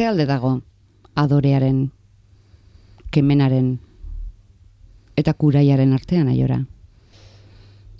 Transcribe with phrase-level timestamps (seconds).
[0.00, 0.62] Ze alde dago
[1.12, 1.90] adorearen,
[3.12, 3.66] kemenaren
[5.20, 6.56] eta kuraiaren artean aiora?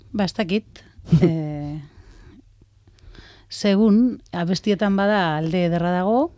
[0.09, 0.81] Ba, ez dakit.
[1.21, 1.77] e,
[3.53, 6.31] segun, abestietan bada alde ederra dago,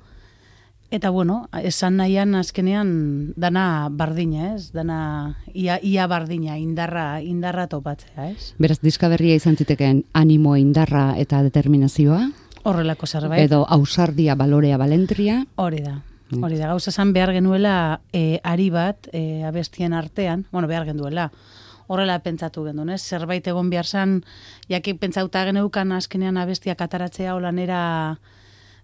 [0.92, 4.74] eta bueno, esan nahian azkenean dana bardina, ez?
[4.76, 5.00] Dana
[5.54, 8.52] ia, ia bardina, indarra, indarra topatzea, ez?
[8.60, 12.34] Beraz, diska berria izan zitekeen animo, indarra eta determinazioa?
[12.64, 13.44] Horrelako zerbait.
[13.44, 15.44] Edo ausardia, balorea, balentria?
[15.56, 16.00] Hori da.
[16.34, 21.28] Hori da, gauza zan behar genuela e, ari bat e, abestien artean, bueno, behar genuela,
[21.88, 23.02] horrela pentsatu gendun, ez?
[23.04, 24.22] Zerbait egon behar zan,
[24.72, 27.82] jaki pentsauta geneukan azkenean abestiak ataratzea holanera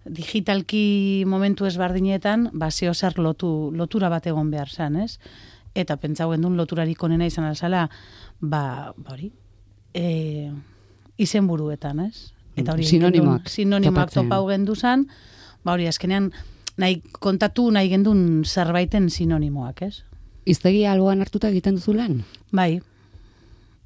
[0.06, 5.18] digitalki momentu ezbardinetan, ba, zeo zer lotu, lotura bat egon behar zan, ez?
[5.74, 7.88] Eta pentsau gendun loturarik onena izan alzala,
[8.42, 9.32] ba, ba hori,
[9.94, 10.52] e,
[11.18, 12.34] izen buruetan, ez?
[12.60, 15.08] Eta hori, sinonimoak, sinonimoak topau gendu zan,
[15.64, 16.32] ba hori, azkenean,
[16.80, 19.96] nahi kontatu nahi gendun zerbaiten sinonimoak, ez?
[20.50, 22.24] Iztegia alboan hartuta egiten duzu lan?
[22.56, 22.80] Bai,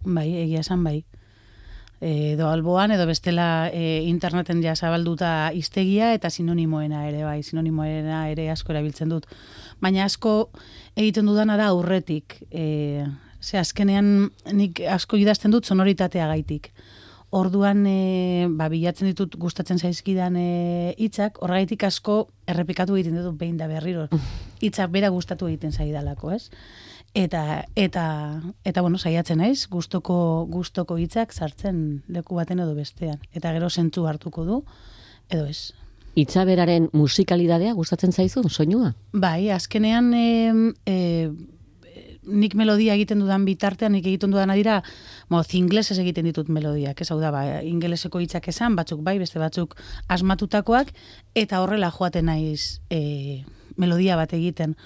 [0.06, 1.02] bai, egia esan bai.
[2.04, 8.50] Edo alboan, edo bestela e, interneten ja zabalduta iztegia eta sinonimoena ere, bai, sinonimoena ere
[8.52, 9.30] asko erabiltzen dut.
[9.80, 10.52] Baina asko
[11.00, 12.42] egiten dudana da aurretik.
[12.52, 13.06] E,
[13.44, 16.74] ze azkenean nik asko idazten dut sonoritatea gaitik.
[17.34, 23.56] Orduan, e, ba, bilatzen ditut gustatzen zaizkidan e, hitzak, horregaitik asko errepikatu egiten dut behin
[23.58, 24.06] da berriro.
[24.64, 26.52] Hitzak bera gustatu egiten zaidalako, ez?
[27.18, 28.06] Eta, eta,
[28.66, 33.18] eta bueno, saiatzen naiz, gustoko gustoko hitzak sartzen leku baten edo bestean.
[33.34, 34.60] Eta gero sentzu hartuko du,
[35.30, 35.74] edo ez.
[36.14, 38.94] Itza beraren musikalidadea gustatzen zaizu, soinua?
[39.14, 40.26] Bai, azkenean e,
[40.86, 40.98] e,
[42.26, 44.82] nik melodia egiten dudan bitartean, nik egiten dudan adira,
[45.30, 49.40] mo, inglesez egiten ditut melodiak, ez hau da, ba, ingeleseko hitzak esan, batzuk bai, beste
[49.40, 49.76] batzuk
[50.08, 50.94] asmatutakoak,
[51.36, 53.44] eta horrela joaten naiz e,
[53.78, 54.78] melodia bat egiten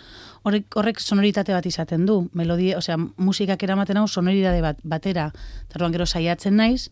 [0.47, 2.17] horrek, horrek sonoritate bat izaten du.
[2.37, 5.29] Melodia, osea, musikak eramaten hau sonoritate bat batera.
[5.71, 6.89] Tarduan gero saiatzen naiz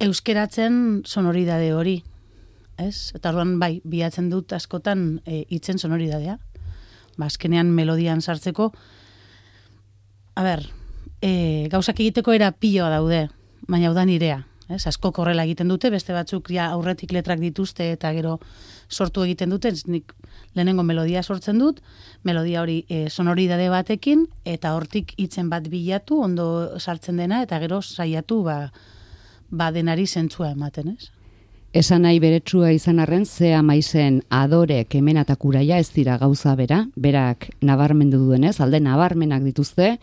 [0.00, 1.98] euskeratzen sonoridade hori.
[2.78, 3.10] Ez?
[3.16, 6.38] Eta orduan bai, bilatzen dut askotan e, itzen sonoridadea.
[7.18, 8.72] Ba, azkenean melodian sartzeko
[10.38, 10.60] A ber,
[11.18, 13.24] e, gauzak egiteko era piloa daude,
[13.66, 14.44] baina hau da nirea.
[14.70, 18.36] Ez, asko korrela egiten dute, beste batzuk ja aurretik letrak dituzte eta gero
[18.86, 20.12] sortu egiten dute, nik
[20.54, 21.80] lehenengo melodia sortzen dut,
[22.22, 26.46] melodia hori e, sonoridade batekin, eta hortik hitzen bat bilatu, ondo
[26.78, 28.58] sartzen dena, eta gero saiatu ba,
[29.50, 31.10] ba denari zentzua ematen, ez?
[31.76, 36.84] Esan nahi beretsua izan arren, zea maizen adore kemena eta kuraia ez dira gauza bera,
[36.96, 39.96] berak nabarmendu duenez, alde nabarmenak dituzte,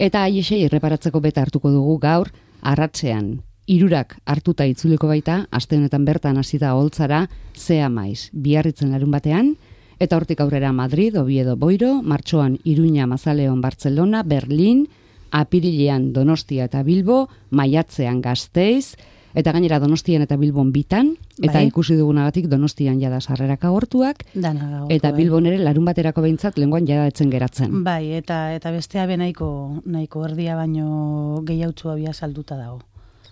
[0.00, 2.30] eta aiesei irreparatzeko beta hartuko dugu gaur,
[2.64, 9.52] arratzean, irurak hartuta itzuliko baita, aste honetan bertan hasita holtzara, zea maiz, biarritzen larun batean,
[10.00, 14.86] eta hortik aurrera Madrid, Oviedo, Boiro, Martxoan, Iruña, Mazaleon, Barcelona, Berlin,
[15.30, 18.96] Apirilean, Donostia eta Bilbo, Maiatzean, Gasteiz,
[19.34, 21.66] eta gainera Donostian eta Bilbon bitan, eta Bai.
[21.68, 25.18] ikusi dugunagatik Donostian jada sarrerak agortuak, Dana eta bai.
[25.22, 27.84] Bilbon ere larun baterako behintzat lenguan jada etzen geratzen.
[27.84, 32.80] Bai, eta eta bestea be nahiko nahiko erdia baino gehiautzu abia salduta dago.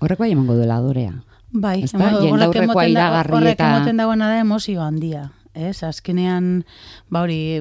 [0.00, 1.14] Horrek bai emango duela adorea.
[1.50, 5.32] Bai, horrek emoten da- iragarri horrek eta- emoten dagoena da emozio handia.
[5.58, 6.64] Ez, azkenean,
[7.10, 7.58] ba hori,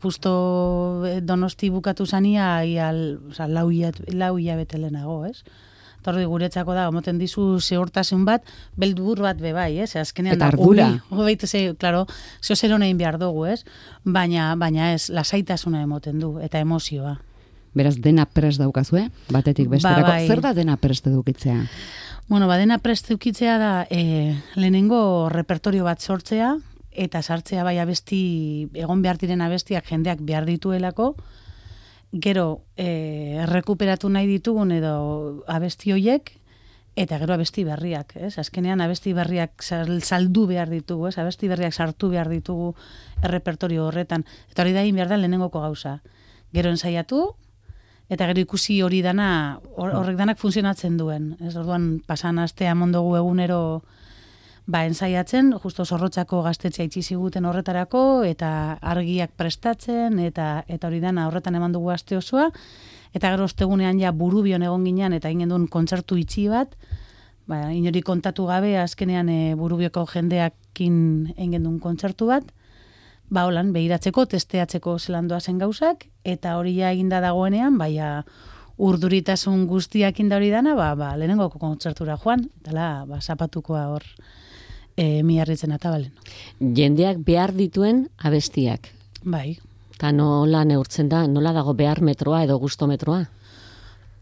[0.00, 2.90] justo eh, donosti bukatu zania, ia,
[3.28, 5.42] oza, lau, hilat- lau hilabete lehenago, ez?
[6.06, 8.44] Eta hori guretzako da, emoten dizu zehortasun bat,
[8.78, 9.96] beldur bat be bai, ez?
[9.98, 10.86] Azkenean, Eta ardura.
[11.10, 12.04] Baita ze, claro,
[12.38, 13.64] zeo zer honein behar dugu, ez?
[14.04, 17.16] Baina, baina ez, lasaitasuna emoten du, eta emozioa.
[17.74, 20.06] Beraz, dena prest daukazue, batetik besterako.
[20.06, 20.28] Ba, bai.
[20.30, 21.58] Zer da dena prest edukitzea?
[22.28, 26.54] Bueno, badena prest eukitzea da e, lehenengo repertorio bat sortzea
[26.94, 31.16] eta sartzea bai abesti, egon behar diren abestiak jendeak behar dituelako,
[32.12, 36.32] gero e, errekuperatu nahi ditugun edo abesti hoiek,
[36.96, 38.38] eta gero abesti berriak, ez?
[38.38, 41.18] Azkenean abesti berriak sal- saldu behar ditugu, ez?
[41.18, 42.74] Abesti berriak sartu behar ditugu
[43.22, 44.24] errepertorio horretan.
[44.50, 46.00] Eta hori da egin behar da lehenengoko gauza.
[46.54, 47.34] Gero ensaiatu,
[48.08, 51.36] eta gero ikusi hori dana, hor- horrek danak funtzionatzen duen.
[51.44, 53.82] Ez orduan pasan astea mondogu egunero
[54.66, 58.50] ba ensaiatzen, justo zorrotzako gaztetzea itxi ziguten horretarako, eta
[58.82, 62.48] argiak prestatzen, eta eta hori dana horretan eman dugu aste osoa,
[63.14, 66.74] eta gero ostegunean ja burubion egon ginean, eta egin duen kontzertu itxi bat,
[67.46, 70.98] ba, inori kontatu gabe, azkenean e, burubioko jendeakin
[71.36, 72.50] egin duen kontzertu bat,
[73.30, 78.24] ba holan, behiratzeko, testeatzeko zelandoa zen gauzak, eta hori ja eginda dagoenean, baia
[78.82, 84.10] urduritasun guztiak inda hori dana, ba, ba, lehenengoko kontzertura joan, eta ba, zapatukoa hor
[84.96, 86.12] e, miarritzen atabalen.
[86.60, 88.90] Jendeak behar dituen abestiak.
[89.22, 89.58] Bai.
[89.96, 93.24] Eta nola neurtzen da, nola dago behar metroa edo gusto metroa?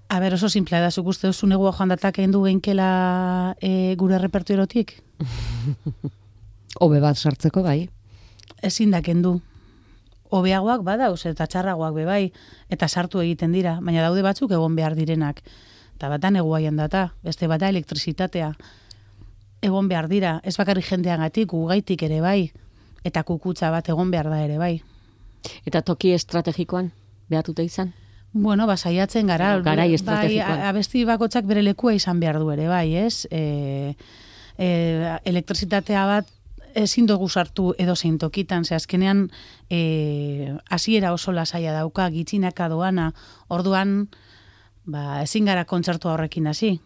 [0.08, 3.94] A ber, oso simplea da, zuk uste duzu negua joan datak egin du geinkela e,
[3.98, 4.94] gure repertuerotik?
[6.82, 7.88] Hobe bat sartzeko bai.
[8.62, 9.40] Ezin da kendu.
[10.34, 12.22] Hobeagoak badauz eta txarragoak be bai
[12.72, 15.42] eta sartu egiten dira, baina daude batzuk egon behar direnak.
[15.94, 18.54] Eta bata neguaian data, beste bata elektrizitatea.
[19.64, 22.52] Egon behar dira, ez bakarri jendeagatik, ugaitik ere bai,
[23.04, 24.74] eta kukutza bat egon behar da ere bai.
[25.64, 26.90] Eta toki estrategikoan
[27.32, 27.94] behatute izan?
[28.34, 29.54] Bueno, ba, saiatzen gara.
[29.62, 30.60] Garai bai, estrategikoan.
[30.60, 33.26] a- abesti bakotzak bere lekua izan behar du ere, bai, ez?
[33.30, 33.94] E,
[34.58, 34.68] e,
[35.24, 36.32] elektrizitatea bat
[36.74, 39.28] ezin dugu sartu edo zein tokitan, ze azkenean
[39.70, 43.12] e, hasiera oso lasaia dauka, gitzinaka doana,
[43.48, 44.08] orduan
[44.84, 46.80] ba, ezin gara kontzertu horrekin hasi,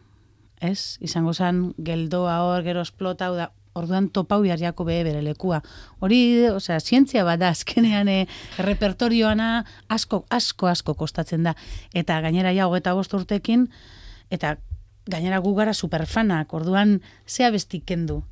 [0.60, 0.98] ez?
[1.04, 5.60] Izango zen geldoa hor, gero esplota, da, orduan topau behar jako behe bere lekua.
[6.00, 6.20] Hori,
[6.50, 8.18] osea, zientzia bat da, azkenean e,
[8.58, 11.54] repertorioana asko, asko, asko kostatzen da.
[11.94, 13.68] Eta gainera ja, hogeta bost urtekin,
[14.34, 14.56] eta
[15.08, 18.22] gainera gu gara superfanak, orduan ze abesti kendu,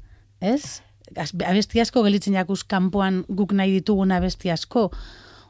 [0.40, 0.82] ez?
[1.16, 4.90] Abesti asko gelitzen jakuz kanpoan guk nahi ditugun abesti asko,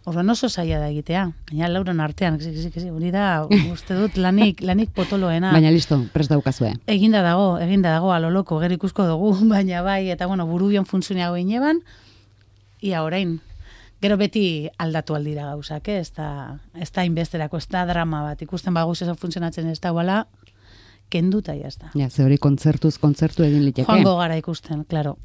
[0.07, 1.25] Orduan oso zaila da egitea.
[1.49, 3.25] Gaina lauron artean, hori da,
[3.75, 5.51] uste dut, lanik, lanik potoloena.
[5.51, 6.71] Baina listo, prest daukazue.
[6.87, 11.41] Eginda dago, eginda dago, aloloko, gero ikusko dugu, baina bai, eta bueno, buru bion funtzionago
[11.43, 11.83] ineban,
[12.87, 13.41] ia orain,
[14.01, 14.45] gero beti
[14.79, 15.99] aldatu aldira gauzak, eh?
[16.05, 16.29] ez da,
[16.79, 20.23] ez da inbesterako, ez da drama bat, ikusten baguz ez funtzionatzen ez da, wala,
[21.11, 21.91] kenduta jazta.
[21.99, 23.91] Ja, ze hori kontzertuz kontzertu egin liteke.
[23.91, 25.17] Joango gara ikusten, claro.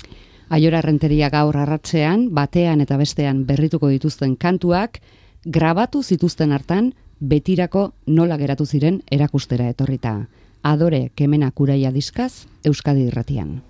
[0.51, 4.99] Aiora renteria gaur arratzean, batean eta bestean berrituko dituzten kantuak,
[5.45, 6.89] grabatu zituzten hartan,
[7.21, 10.27] betirako nola geratu ziren erakustera etorrita.
[10.61, 13.61] Adore kemena kuraia diskaz, Euskadi irratian.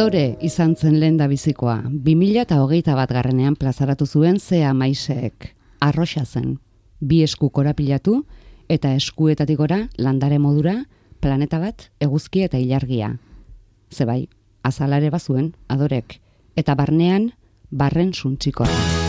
[0.00, 1.82] Adore izan zen lehen da bizikoa.
[1.84, 5.50] 2000 eta hogeita bat garrenean plazaratu zuen zea maisek.
[5.84, 6.54] Arroxa zen.
[7.00, 8.22] Bi esku korapilatu
[8.72, 10.86] eta eskuetatik gora landare modura
[11.20, 13.10] planeta bat eguzki eta ilargia.
[13.92, 14.30] Zebai,
[14.64, 16.16] azalare bazuen adorek.
[16.56, 17.34] Eta barnean,
[17.68, 18.99] barren suntzikoa.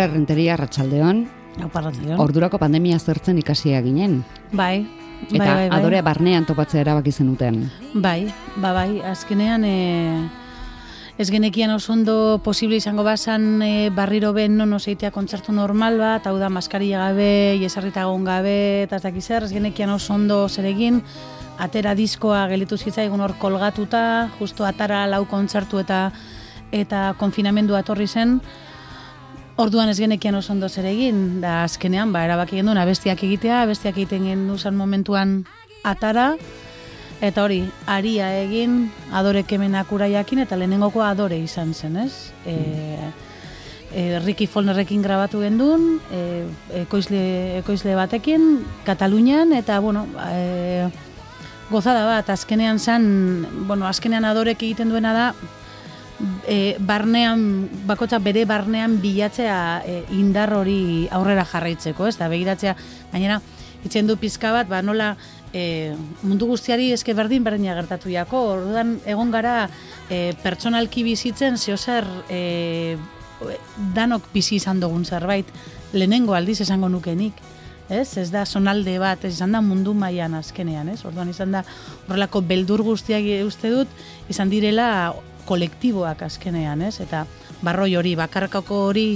[0.00, 1.26] Aiora Renteria Arratsaldeon,
[2.16, 4.22] ordurako pandemia zertzen ikasia ginen.
[4.56, 4.86] Bai,
[5.26, 5.76] Eta bai, bai, bai.
[5.76, 7.66] adore barnean topatzea erabaki zenuten.
[7.92, 9.74] Bai, ba, bai, azkenean e,
[11.20, 16.24] ez genekian oso ondo posible izango bazan e, barriro ben non oseitea kontzertu normal bat,
[16.24, 20.46] hau da maskaria gabe, jesarrita egon gabe, eta ez dakiz zer, ez genekian oso ondo
[20.48, 21.02] zer egin,
[21.60, 26.06] atera diskoa gelitu zitzaigun hor kolgatuta, justo atara lau kontzertu eta
[26.72, 28.38] eta konfinamendua etorri zen,
[29.60, 33.98] Orduan ez genekian oso ondo zer egin, da azkenean, ba, erabaki genuen abestiak egitea, abestiak
[33.98, 35.34] egiten genduzan momentuan
[35.84, 36.30] atara,
[37.20, 42.32] eta hori, aria egin, adore kemenak uraiakin, eta lehenengoko adore izan zen, ez?
[42.48, 42.56] E,
[43.92, 46.24] e, Ricky Folnerrekin grabatu gendun, e,
[46.86, 47.22] ekoizle,
[47.60, 50.88] ekoizle batekin, Katalunian, eta, bueno, e,
[51.68, 53.10] gozada bat, azkenean zan,
[53.68, 55.32] bueno, azkenean adorek egiten duena da,
[56.46, 62.76] e, barnean, bakotza bere barnean bilatzea e, indar hori aurrera jarraitzeko, ez da, begiratzea,
[63.12, 63.40] gainera,
[63.84, 65.14] itzen du pizka bat, ba, nola,
[65.52, 69.54] e, mundu guztiari eske berdin berdina gertatu jako, orduan egon gara
[70.08, 72.96] e, pertsonalki bizitzen, zehozer e,
[73.96, 75.48] danok bizi izan dugun zerbait,
[75.92, 77.40] lehenengo aldiz esango nukenik,
[77.90, 78.16] ez?
[78.20, 81.00] Ez da sonalde bat, ez izan da mundu mailan azkenean, ez?
[81.08, 81.64] Orduan izan da
[82.06, 84.00] horrelako beldur guztiak uste dut,
[84.30, 85.14] izan direla
[85.46, 87.00] kolektiboak azkenean, ez?
[87.00, 87.24] Eta
[87.62, 89.08] barroi hori, bakarkako hori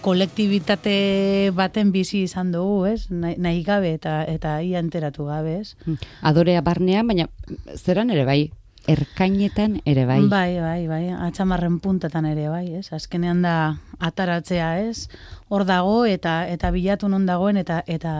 [0.00, 3.10] kolektibitate baten bizi izan dugu, ez?
[3.10, 5.98] Nahi, gabe eta eta ia enteratu gabe, ez?
[6.22, 7.28] Adorea barnean, baina
[7.76, 8.40] zeran ere bai,
[8.88, 10.20] erkainetan ere bai.
[10.28, 12.88] Bai, bai, bai, atxamarren puntetan ere bai, ez?
[12.96, 13.54] Azkenean da
[14.00, 15.08] ataratzea, ez?
[15.48, 18.14] Hor dago eta eta bilatu non dagoen eta eta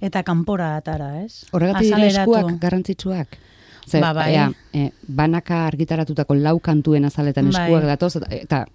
[0.00, 1.46] eta kanpora atara, ez?
[1.52, 3.38] Horregatik eskuak garrantzitsuak.
[3.86, 4.32] Zer, Ba, bai.
[4.34, 7.62] ea, e, banaka argitaratutako lau kantuen azaletan Bai.
[7.66, 8.66] eskuak datoz, eta,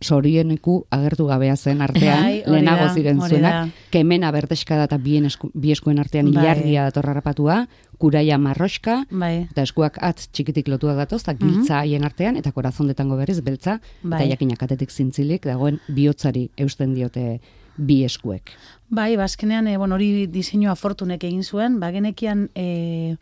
[0.00, 5.26] sorieneku agertu gabea zen artean, Bai, hori lehenago ziren zuenak, kemena berteska da eta bien
[5.28, 6.42] esku, bi artean Bai.
[6.42, 12.04] ilargia datorra rapatua, kuraia marroska, Bai, eta eskuak atz txikitik lotuak datoz, eta giltza haien
[12.04, 14.22] artean, eta korazondetango berriz beltza, Bai.
[14.22, 17.40] eta jakinak atetik zintzilik, dagoen bihotzari eusten diote
[17.76, 18.50] bi eskuek.
[18.88, 23.16] bai, bazkenean, e, bueno, hori diseinua fortunek egin zuen, ba, genekian, e,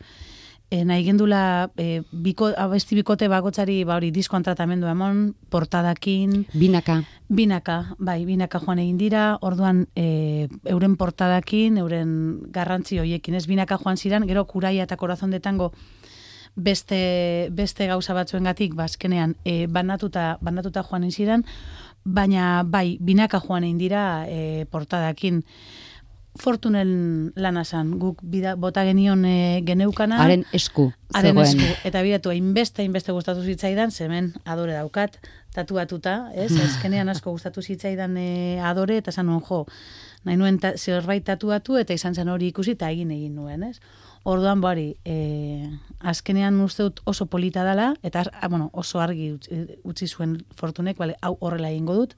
[0.69, 7.01] e, nahi gendula e, biko, abesti bikote bakotzari ba hori diskoan tratamendu emon, portadakin, Binaka,
[7.27, 12.13] binaka, bai, binaka joan egin dira, orduan e, euren portadakin, euren
[12.53, 15.71] garrantzi hoiekin, ez binaka joan ziren, gero kuraia eta korazon detango
[16.55, 21.45] beste, beste gauza batzuengatik bazkenean e, banatuta, banatuta joan ziren,
[22.05, 25.43] baina bai, binaka joan egin dira e, portadakin,
[26.39, 30.21] Fortunen lana zan, guk bida, bota genion e, geneukana.
[30.23, 30.89] haren esku.
[31.13, 35.17] Haren esku, eta bidatu hainbeste, hainbeste gustatu zitzaidan, zemen adore daukat,
[35.55, 36.51] tatuatuta, ez?
[36.63, 39.65] Azkenean asko gustatu zitzaidan e, adore, eta zan jo,
[40.23, 43.79] nahi nuen ta, zerbait tatuatu, eta izan zen hori ikusi, eta egin egin nuen, ez?
[44.23, 45.69] Orduan bari, e,
[45.99, 50.97] azkenean uste dut oso polita dela, eta ah, bueno, oso argi utzi, utzi zuen fortunek,
[50.99, 52.15] bale, hau horrela egingo dut,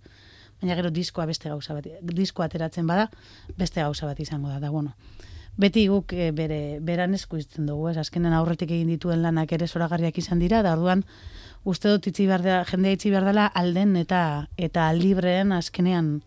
[0.62, 3.10] baina gero diskoa beste gauza bat, diskoa ateratzen bada,
[3.58, 4.96] beste gauza bat izango da, da bueno.
[5.60, 7.98] Beti guk e, bere beran esku izten dugu, ez?
[8.00, 11.04] Azkenen aurretik egin dituen lanak ere zoragarriak izan dira, da orduan
[11.64, 14.22] uste dut itzi behar dela, jendea itzi behar dela alden eta
[14.58, 16.22] eta libreen azkenean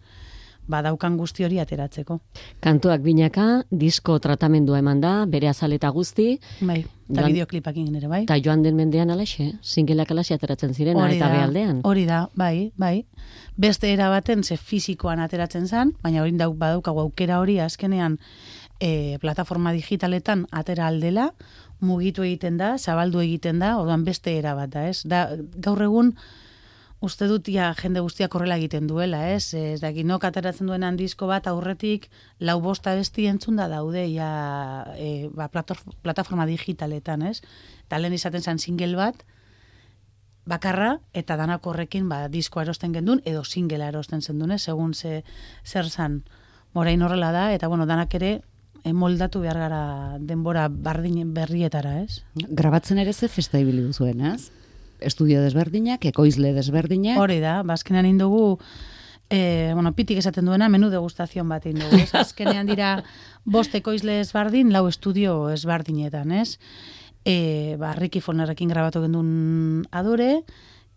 [0.69, 2.21] badaukan guzti hori ateratzeko.
[2.61, 8.09] Kantuak binaka, disko tratamendua eman da, bere azaleta guzti, Bai, eta Joan- bideoklipak egin ere,
[8.09, 8.23] bai?
[8.25, 11.81] eta joan den mendean alaxe, singelak alaxe ateratzen ziren, Hori eta da, behaldean.
[11.85, 13.05] Hori da, bai, bai.
[13.57, 18.19] Beste era baten ze fisikoan ateratzen zen, baina hori dau badaukagu aukera hori azkenean
[18.81, 21.35] e, plataforma digitaletan atera aldela,
[21.81, 25.03] mugitu egiten da, zabaldu egiten da, orduan beste era bat da, ez?
[25.05, 26.15] Da, gaur egun
[27.05, 29.53] uste dut ja jende guztiak horrela egiten duela, ez?
[29.55, 32.09] Ez da, ginok ateratzen duen handizko bat aurretik
[32.41, 34.31] lau bosta besti entzun da daude ja
[34.97, 37.41] e, ba, plataforma digitaletan, ez?
[37.85, 39.25] Eta lehen izaten zen single bat,
[40.47, 45.23] bakarra eta danak horrekin ba, diskoa erosten gendun edo singela erosten zendun, eh, segun ze,
[45.65, 46.23] zer zan.
[46.75, 48.33] Morain horrela da, eta bueno, danak ere
[48.85, 49.85] eh, moldatu behar gara
[50.21, 52.23] denbora bardin berrietara, ez?
[52.35, 54.51] Grabatzen ere ze festa ibili duzuen, ez?
[55.01, 57.19] Estudio desberdinak, ekoizle desberdinak.
[57.21, 58.59] Hori da, bazkenean indugu,
[59.31, 62.15] e, bueno, pitik esaten duena, menu degustazion bat indugu, ez?
[62.15, 62.97] Azkenean dira
[63.45, 66.59] bost ekoizle ezbardin, lau estudio ezbardinetan, ez?
[67.25, 70.45] E, ba, Ricky Folnerrekin grabatu gendun adore,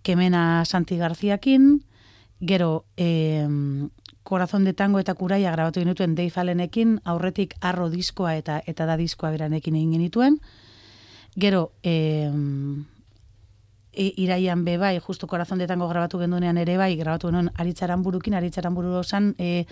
[0.04, 1.82] Kemena Santi Garziakin,
[2.40, 3.48] gero e,
[4.28, 8.98] Corazón de Tango eta Kuraia grabatu genituen Dave Allenekin, aurretik arro diskoa eta eta da
[9.00, 10.42] diskoa beranekin egin genituen.
[11.40, 11.72] Gero,
[13.98, 18.38] e, iraian be bai, justu korazon detango grabatu gendunean ere bai, grabatu genuen aritzaran burukin,
[18.38, 19.66] aritzaran buru zan, e,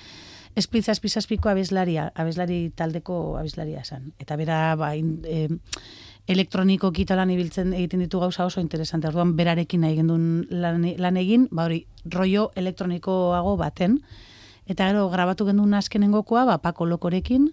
[0.56, 4.14] esplitza espizazpiko abeslaria, abeslari taldeko abeslaria zan.
[4.20, 5.48] Eta bera, ba, in, e,
[6.28, 9.08] elektroniko lan ibiltzen egiten ditu gauza oso interesante.
[9.08, 14.02] Orduan berarekin nahi gendun lan, lan egin, ba hori, rollo elektronikoago baten.
[14.66, 17.52] Eta gero grabatu gendun azkenengokoa, ba, Pako Lokorekin,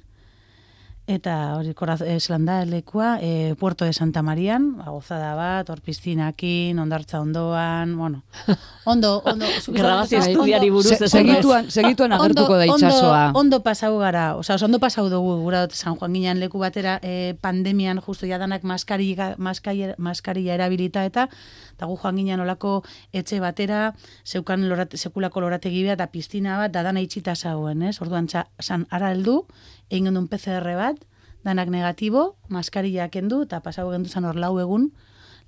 [1.10, 5.80] Eta hori koraz, eslan da lekua, e, Puerto de Santa Marian, ba, gozada bat, hor
[5.82, 8.22] piztinakin, ondartza ondoan, bueno.
[8.84, 9.46] Ondo, ondo.
[9.68, 13.26] Grabazio estudiari buruz Se- segituan, segituan agertuko da ondo, itsasoa.
[13.28, 16.98] Ondo, ondo pasau gara, osea, ondo pasau dugu, gura dut San Juan ginean leku batera,
[17.02, 21.28] e, pandemian justo jadanak maskaria, maskaria, maskaria erabilita eta,
[21.74, 23.94] eta gu joan ginean olako etxe batera,
[24.26, 27.96] zeukan lorate, sekulako lorategi bat, eta piztina bat, da dana itxita zauen, ez?
[28.00, 29.42] Orduan, txa, san, ara heldu,
[29.90, 31.02] egin gendun PCR bat,
[31.42, 34.92] danak negatibo, maskaria kendu, eta pasau gendu zan hor lau egun,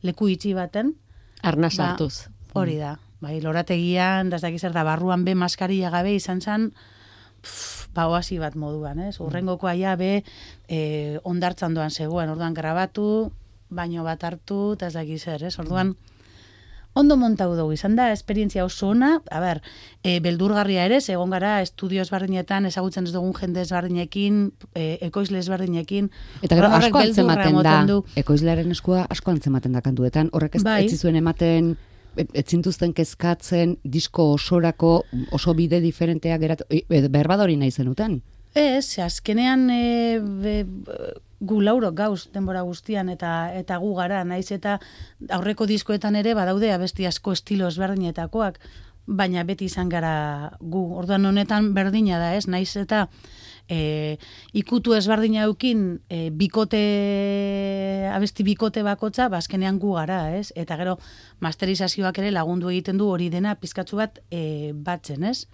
[0.02, 0.97] leku itxi baten,
[1.45, 2.28] Arna Ba, sartuz.
[2.57, 2.97] Hori da.
[3.21, 6.71] Bai, lorategian, da ez dakiz zer da, barruan be maskaria gabe izan zen,
[7.45, 9.19] pff, ba, oasi bat moduan, ez?
[9.21, 10.25] Urrengokoa ja be,
[10.69, 10.78] e,
[11.25, 13.07] ondartzan doan zegoen, orduan grabatu,
[13.69, 15.54] baino bat hartu, eta ez dakiz zer, ez?
[15.61, 15.95] Orduan,
[16.95, 19.61] ondo montau dugu, izan da, esperientzia oso ona, a ber,
[20.03, 26.11] e, beldurgarria ere, egon gara, estudio ezberdinetan, ezagutzen ez dugun jende ezberdinekin, e, ekoizle ezberdinekin,
[26.43, 28.05] Eta gero asko antzematen da, du.
[28.17, 30.89] ekoizlearen eskua asko antzematen da kantuetan, horrek ez Bai.
[30.89, 31.75] zuen ematen,
[32.17, 38.21] e- ez zintuzten kezkatzen, disko osorako oso bide diferenteak geratu, e, e, berbadori nahi zenuten.
[38.55, 40.65] Ez, azkenean e, be,
[41.45, 44.79] gu lauro gauz denbora guztian eta eta gu gara, naiz eta
[45.31, 48.59] aurreko diskoetan ere badaude abesti asko estilo ezberdinetakoak,
[49.07, 50.85] baina beti izan gara gu.
[50.99, 52.47] Orduan honetan berdina da, ez?
[52.49, 53.07] Naiz eta
[53.69, 54.17] e,
[54.57, 56.80] ikutu ezberdina eukin e, bikote,
[58.13, 60.50] abesti bikote bakotza, ba, azkenean gu gara, ez?
[60.57, 60.99] Eta gero
[61.45, 65.45] masterizazioak ere lagundu egiten du hori dena pizkatzu bat e, batzen, ez?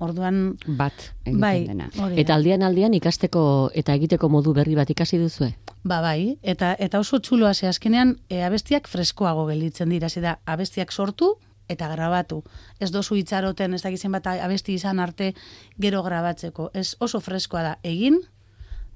[0.00, 1.90] Orduan, Bat egiten bai, dena.
[2.16, 3.42] Eta aldian aldian ikasteko
[3.76, 5.52] eta egiteko modu berri bat ikasi duzue?
[5.84, 10.38] Ba bai, eta eta oso txuloa ze azkenean e, abestiak freskoago gelditzen dira, ze da
[10.46, 11.34] abestiak sortu
[11.68, 12.42] eta grabatu.
[12.80, 15.34] Ez dozu itxaroten, ez dakizen bat abesti izan arte
[15.78, 16.70] gero grabatzeko.
[16.74, 18.18] Ez oso freskoa da egin,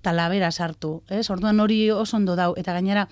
[0.01, 1.03] eta labera sartu.
[1.09, 1.29] Ez?
[1.31, 2.53] Orduan hori oso ondo dau.
[2.61, 3.07] Eta gainera,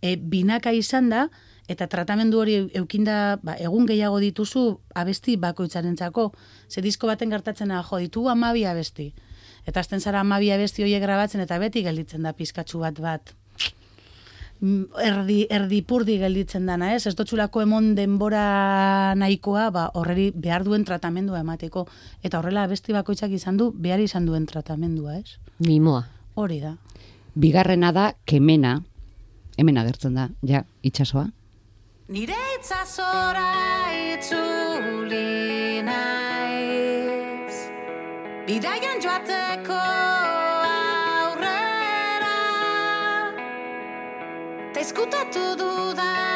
[0.00, 1.28] e, binaka izan da,
[1.70, 6.30] eta tratamendu hori eukinda ba, egun gehiago dituzu abesti bakoitzarentzako.
[6.68, 9.12] Ze disko baten gertatzen da, jo, ditu amabi abesti.
[9.66, 13.34] Eta azten zara amabi abesti horiek grabatzen, eta beti gelditzen da pizkatxu bat bat
[14.60, 17.04] mm, erdi, erdipurdi gelditzen dana, ez?
[17.08, 21.86] Ez dotxulako emon denbora nahikoa, ba, horreri behar duen tratamendua emateko.
[22.22, 25.38] Eta horrela abesti bakoitzak izan du, behar izan duen tratamendua, ez?
[25.66, 26.06] Mimoa.
[26.34, 26.76] Hori da.
[27.34, 28.80] Bigarrena da kemena,
[29.58, 31.28] hemen agertzen da, ja, itsasoa.
[32.10, 33.50] Nire itzazora
[34.12, 37.58] itzuli naiz.
[38.48, 39.76] Bidaian joateko
[41.28, 42.34] aurrera.
[44.74, 46.29] Ta izkutatu dudan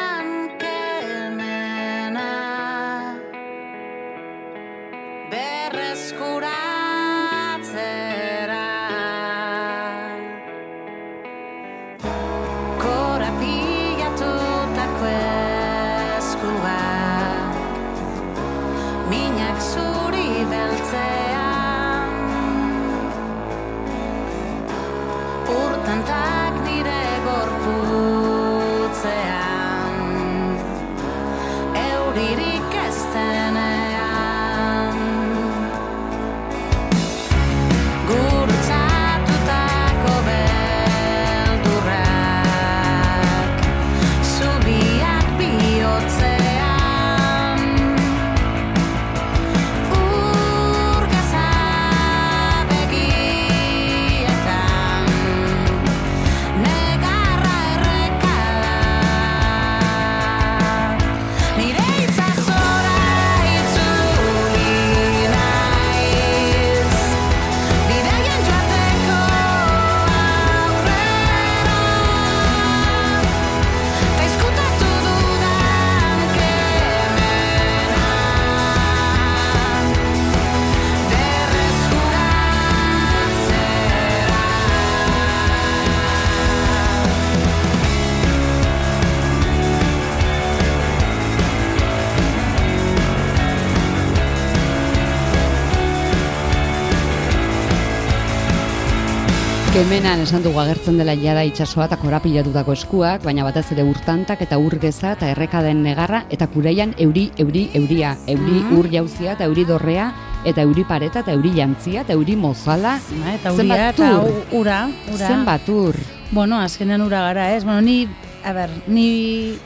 [99.75, 104.55] Kemenan esan dugu agertzen dela jada itsasoa eta korapilatutako eskuak, baina batez ere urtantak eta
[104.61, 108.77] urgeza eta errekaden negarra eta kureian euri, euri, euria, euri Mhm.
[108.79, 110.05] ur jauzia eta euri dorrea
[110.45, 112.99] eta euri pareta eta euri jantzia eta euri mozala.
[113.19, 114.29] Ba, eta Zenbat uria eta ur?
[114.53, 114.79] u- ura,
[115.13, 115.27] ura.
[115.27, 115.95] Zenbat ur.
[116.31, 117.63] Bueno, azkenean ura gara, ez?
[117.65, 118.07] Bueno, ni,
[118.45, 119.57] a ber, ni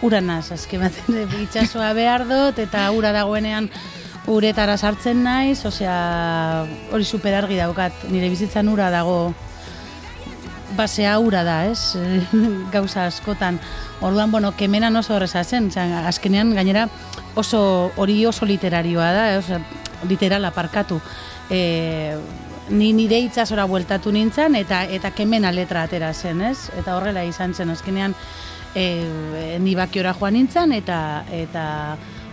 [0.00, 3.68] uranaz, azken baten itxasoa behar dut, eta ura dagoenean
[4.26, 9.34] uretara sartzen naiz, osea, hori superargi daukat, nire bizitzan ura dago,
[10.76, 11.96] basea ura da, ez?
[12.74, 13.60] Gauza askotan.
[14.04, 16.88] Orduan, bueno, kemenan oso horreza zen, osea, azkenean gainera
[17.34, 19.38] oso hori oso literarioa da, eh?
[19.38, 19.60] osea,
[20.08, 21.00] literal aparkatu.
[21.50, 22.16] E,
[22.70, 26.70] ni nire itsasora bueltatu nintzen eta eta kemena letra atera zen, ez?
[26.78, 28.14] Eta horrela izan zen azkenean
[28.74, 30.98] e, ni bakiora joan nintzen eta
[31.32, 31.66] eta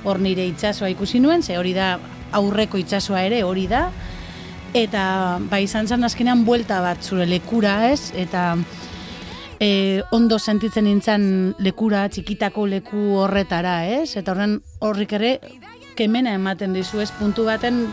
[0.04, 1.98] hor nire itsasoa ikusi nuen, ze hori da
[2.32, 3.90] aurreko itsasoa ere hori da.
[4.74, 8.12] Eta ba izan zen azkenean buelta bat zure lekura, ez?
[8.18, 8.56] Eta
[9.60, 11.28] e, ondo sentitzen nintzen
[11.60, 14.16] lekura, txikitako leku horretara, ez?
[14.18, 15.36] Eta horren horrik ere
[15.96, 17.12] kemena ematen dizu, ez?
[17.20, 17.86] Puntu baten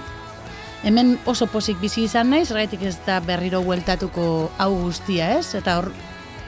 [0.83, 4.25] hemen oso posik bizi izan naiz, gaitik ez da berriro bueltatuko
[4.57, 5.53] hau guztia, ez?
[5.59, 5.92] Eta hor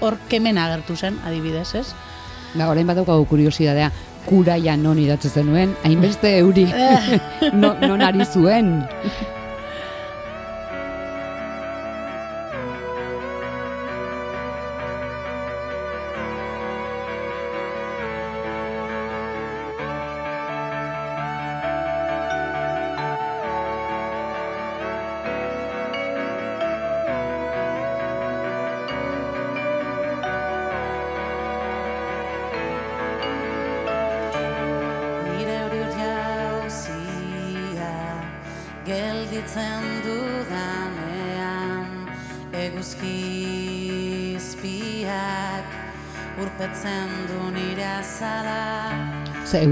[0.03, 1.87] hor kemena agertu zen, adibidez, ez?
[2.57, 3.93] Ba, orain bat daukagu kuriosidadea,
[4.27, 6.67] kuraia non idatzi zenuen, hainbeste euri,
[7.61, 8.75] no, non ari zuen.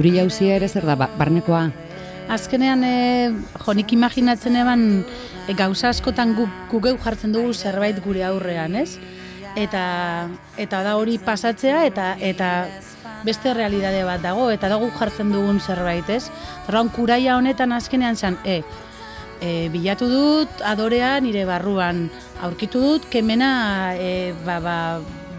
[0.01, 1.69] Euri jauzia ere zer da, ba, barnekoa?
[2.33, 4.85] Azkenean, e, jo, nik imaginatzen eban
[5.45, 8.97] e, gauza askotan guk gu geu jartzen dugu zerbait gure aurrean, ez?
[9.59, 9.83] Eta,
[10.63, 12.51] eta da hori pasatzea eta eta
[13.27, 16.31] beste realidade bat dago, eta da guk jartzen dugun zerbait, ez?
[16.65, 18.63] Zerran, kuraia honetan azkenean zen, e,
[19.43, 22.07] e, bilatu dut adorea nire barruan,
[22.47, 24.79] aurkitu dut kemena e, ba, ba,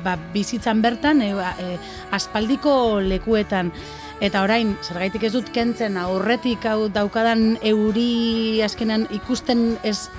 [0.05, 1.79] ba, bizitzan bertan, e, ba, e,
[2.13, 3.73] aspaldiko lekuetan,
[4.21, 10.11] Eta orain, zergaitik ez dut kentzen aurretik hau daukadan euri azkenan ikusten ez,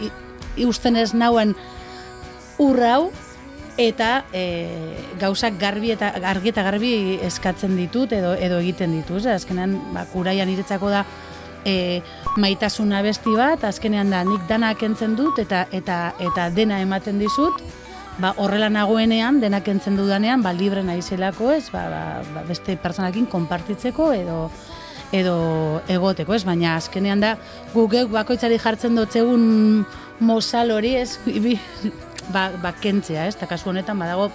[0.57, 1.55] ikusten ez nauen
[2.59, 3.12] ur hau,
[3.79, 4.43] eta e,
[5.21, 6.93] gauzak garbi eta argi eta garbi
[7.25, 9.25] eskatzen ditut edo edo egiten dituz.
[9.27, 11.05] Azkenean, ba, kuraian iretzako da
[11.65, 12.03] e,
[12.43, 17.62] maitasun abesti bat, azkenean da nik dana kentzen dut eta eta eta dena ematen dizut,
[18.18, 22.03] ba, horrela nagoenean, denak entzen dudanean, ba, libre naizelako, ez, ba, ba,
[22.35, 24.51] ba, beste personakin konpartitzeko edo
[25.12, 27.35] edo egoteko, ez, baina azkenean da
[27.75, 29.85] guk bakoitzari jartzen dotzegun
[30.25, 31.59] mozal hori, ez, bi-
[32.33, 34.31] ba, ba kentzea, ez, eta kasu honetan badago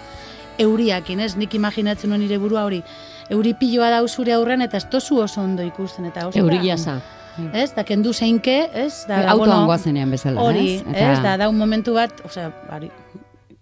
[0.58, 2.82] euriakin, ez, nik imaginatzen nuen nire burua hori,
[3.30, 7.00] euri piloa da zure aurrean eta ez tozu oso ondo ikusten, eta oso Euri jasa.
[7.52, 10.94] ez, da kendu zeinke, ez, da, Autoan bueno, goazenean bezala, Hori, ez?
[10.94, 12.90] ez, da, da un momentu bat, osea, hori,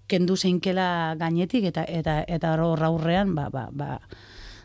[0.07, 4.01] kendu zeinkela gainetik eta eta eta hor aurrean, ba, ba, ba,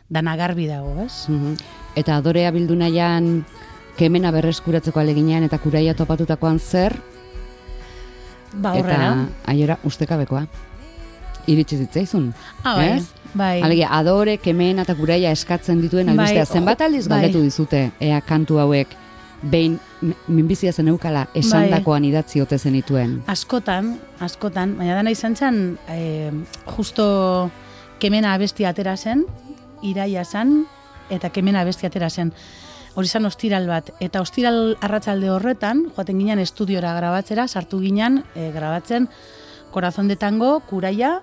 [0.08, 1.28] dana garbi dago, ez?
[1.28, 1.56] Mhm.
[1.96, 3.44] Eta adorea bildu nahian
[3.96, 6.96] kemena berreskuratzeko aleginean eta kuraia topatutakoan zer,
[8.54, 9.26] Ba, horrela.
[9.26, 10.46] eta aiora ustekabekoa.
[11.46, 12.32] Iritsi zitzaizun.
[12.62, 13.06] Ah, bai, ez?
[13.34, 13.62] bai.
[13.62, 16.44] Alegia, adore, kemena eta kuraia eskatzen dituen albistea.
[16.44, 17.22] Bai, Zenbat aldiz bai.
[17.22, 18.88] galdetu dizute, ea kantu hauek,
[19.42, 19.78] behin
[20.28, 23.18] minbizia zen eukala, esandakoan idatzi ote zenituen.
[23.30, 26.30] Askotan, askotan, baina dana izan zen, e,
[26.76, 27.50] justo
[28.02, 29.26] kemena abesti atera zen,
[29.82, 30.62] iraia zen,
[31.10, 32.32] eta kemena abesti atera zen.
[32.94, 33.88] Hori zen ostiral bat.
[34.04, 39.08] Eta ostiral arratsalde horretan, joaten ginen estudiora grabatzera, sartu ginen e, grabatzen
[39.72, 41.22] Corazón de Tango, Kuraia,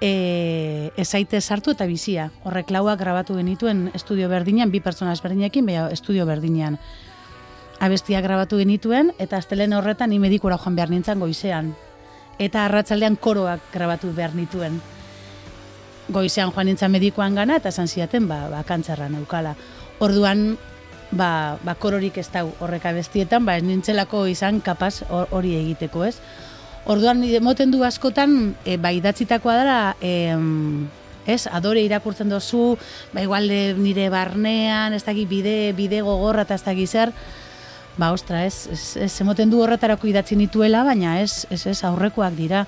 [0.00, 2.30] e, ezaite sartu eta bizia.
[2.42, 6.80] Horrek lauak grabatu genituen estudio berdinean, bi pertsona ezberdinekin, baina estudio berdinean
[7.84, 11.74] abestia grabatu genituen, eta astelen horretan ni medikura joan behar nintzen goizean.
[12.40, 14.80] Eta arratsaldean koroak grabatu behar nituen.
[16.08, 19.54] Goizean joan nintzen medikoan gana, eta esan ziaten, ba, ba kantzerra neukala.
[20.00, 20.56] Orduan,
[21.12, 26.04] ba, ba kororik ez dau horrek abestietan, ba ez nintzelako izan kapaz hor- hori egiteko,
[26.08, 26.18] ez?
[26.84, 30.88] Orduan, moten du askotan, e, ba, idatzitakoa dela, em,
[31.26, 32.76] ez, adore irakurtzen dozu,
[33.12, 33.48] ba, igual
[33.80, 37.12] nire barnean, ez dakit bide, bide gogorra eta ez dakit zer,
[37.98, 42.34] ba, ostra, ez, ez, ez emoten du horretarako idatzi nituela, baina ez, ez, ez aurrekoak
[42.38, 42.64] dira.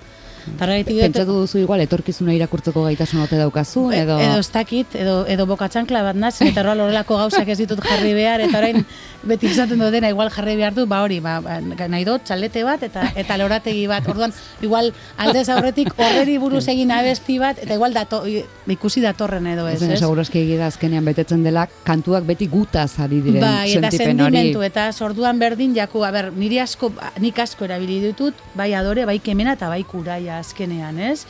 [0.58, 5.46] Targaitik Pentsatu duzu igual etorkizuna irakurtzeko gaitasun ote daukazu edo edo ez dakit, edo, edo
[5.50, 8.84] bokatxankla bat naz, eta horrela horrelako gauzak ez ditut jarri behar, eta orain
[9.26, 12.82] beti izaten dutena igual jarri behar du, ba hori, ba, ba, nahi dut, txalete bat,
[12.86, 17.96] eta eta lorategi bat, orduan, igual aldez aurretik horreri buruz egin abesti bat, eta igual
[17.96, 19.98] dato, ikusi datorren edo ez, ez?
[19.98, 25.40] segurazki egida azkenean betetzen dela kantuak beti gutaz ari diren Bai, eta sentimentu, eta sorduan
[25.42, 29.70] berdin jaku, a ber, niri asko, nik asko erabili ditut, bai adore, bai kemena eta
[29.72, 31.26] bai kuraia azkenean, ez?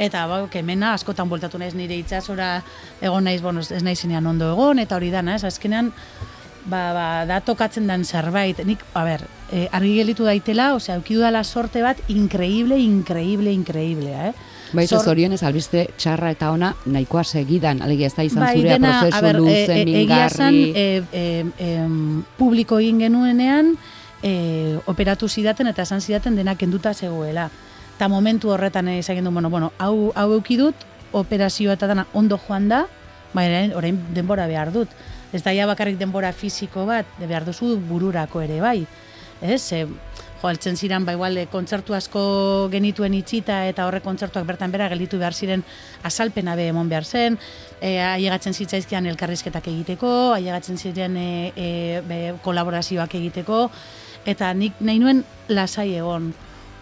[0.00, 2.62] Eta bai, kemena askotan bueltatu naiz nire itsasora
[3.00, 5.44] egon naiz, bueno, ez naizenean ondo egon, eta hori dana, ez?
[5.44, 5.92] Azkenean,
[6.64, 8.62] ba, ba, da tokatzen dan zerbait.
[8.64, 14.14] Nik, a ber, e, argi gelitu daitela, osea, eukidu dala sorte bat, increíble, increíble, increíble,
[14.28, 14.32] eh?
[14.72, 18.76] Bai, Sor- zorionez albiste txarra eta ona nahikoa segidan, alegia ez da izan bai, zurea
[18.78, 21.02] dena, a prozesu ber, luze, e, e, egia esan, mingarri.
[21.12, 23.74] e, e, em, publiko egin genuenean,
[24.22, 27.50] e, operatu zidaten eta esan zidaten denak kenduta zegoela.
[28.00, 32.70] Eta momentu horretan izan gendu, bueno, bueno, hau, hau eukidut, operazioa eta dana ondo joan
[32.70, 32.86] da,
[33.34, 34.88] baina orain, denbora behar dut.
[35.36, 38.86] Ez da ja bakarrik denbora fisiko bat, behar duzu bururako ere bai.
[39.44, 42.24] Ez, e, jo, altzen ziren, ba, igual, e, kontzertu asko
[42.72, 45.68] genituen itxita eta horre kontzertuak bertan bera gelditu behar ziren
[46.00, 47.36] azalpena be emon behar zen,
[47.82, 51.72] e, ailegatzen zitzaizkian elkarrizketak egiteko, ailegatzen ziren e, e,
[52.08, 53.66] be, kolaborazioak egiteko,
[54.24, 56.32] eta nik nahi nuen lasai egon.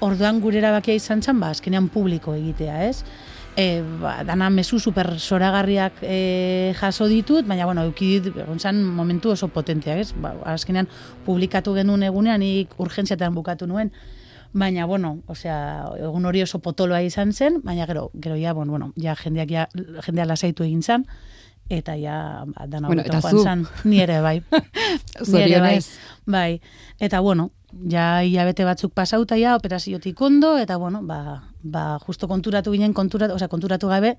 [0.01, 3.03] Orduan gure erabakia izan zen, ba, azkenean publiko egitea, ez?
[3.59, 9.49] E, ba, dana mezu super soragarriak e, jaso ditut, baina, bueno, eukidit, egon momentu oso
[9.49, 10.13] potenteak, ez?
[10.15, 10.87] Ba, azkenean
[11.27, 13.91] publikatu genuen egunean, nik urgentziatan bukatu nuen,
[14.53, 18.93] baina, bueno, osea, egun hori oso potoloa izan zen, baina gero, gero ja, bueno, bueno,
[18.97, 19.67] ja jendeak ja,
[20.07, 21.07] jendea lasaitu egin zen,
[21.69, 23.45] eta ja, ba, dana Bueno, eta joan zu.
[23.45, 24.41] zen, ni ere bai.
[24.49, 25.81] Ni ere bai.
[25.81, 25.87] Zorionez.
[26.27, 26.61] Bai,
[26.99, 27.51] eta bueno,
[27.91, 33.35] ja hilabete batzuk pasauta ja operaziotik ondo, eta bueno, ba, ba justo konturatu ginen, konturatu,
[33.35, 34.17] osea, konturatu gabe,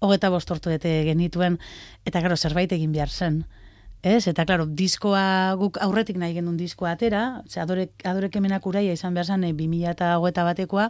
[0.00, 1.58] hogeta bostortu ete genituen,
[2.04, 3.44] eta gero zerbait egin behar zen.
[4.02, 8.94] Ez, eta klaro, diskoa guk aurretik nahi genuen diskoa atera, ze adorek, adorek hemenak uraia
[8.96, 10.88] izan behar zen, e, 2000 eta hogeita batekoa,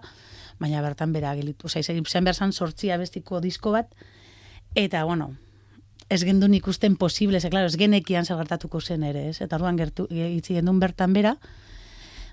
[0.63, 3.91] baina bertan bera gelitu, osea, izan behar zen sortzi abestiko disko bat,
[4.79, 5.33] eta bueno,
[6.11, 9.41] ez gendun ikusten posible, ze, klaro, ez genekian zer gertatuko zen ere, ez?
[9.41, 11.37] Eta orduan gertu, itzi gendun bertan bera,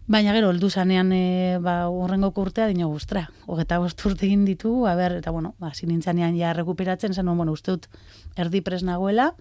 [0.09, 4.87] baina gero, heldu zanean, e, ba, urrengo urtea, dino guztra, hogeta bost urte egin ditu,
[4.89, 7.87] a ber, eta bueno, ba, sinintzanean ja rekuperatzen, zen, bueno, uste dut
[8.35, 9.35] erdi pres nagoela,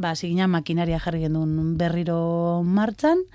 [0.00, 3.26] ba, zigina makinaria jarri gendun berriro martxan,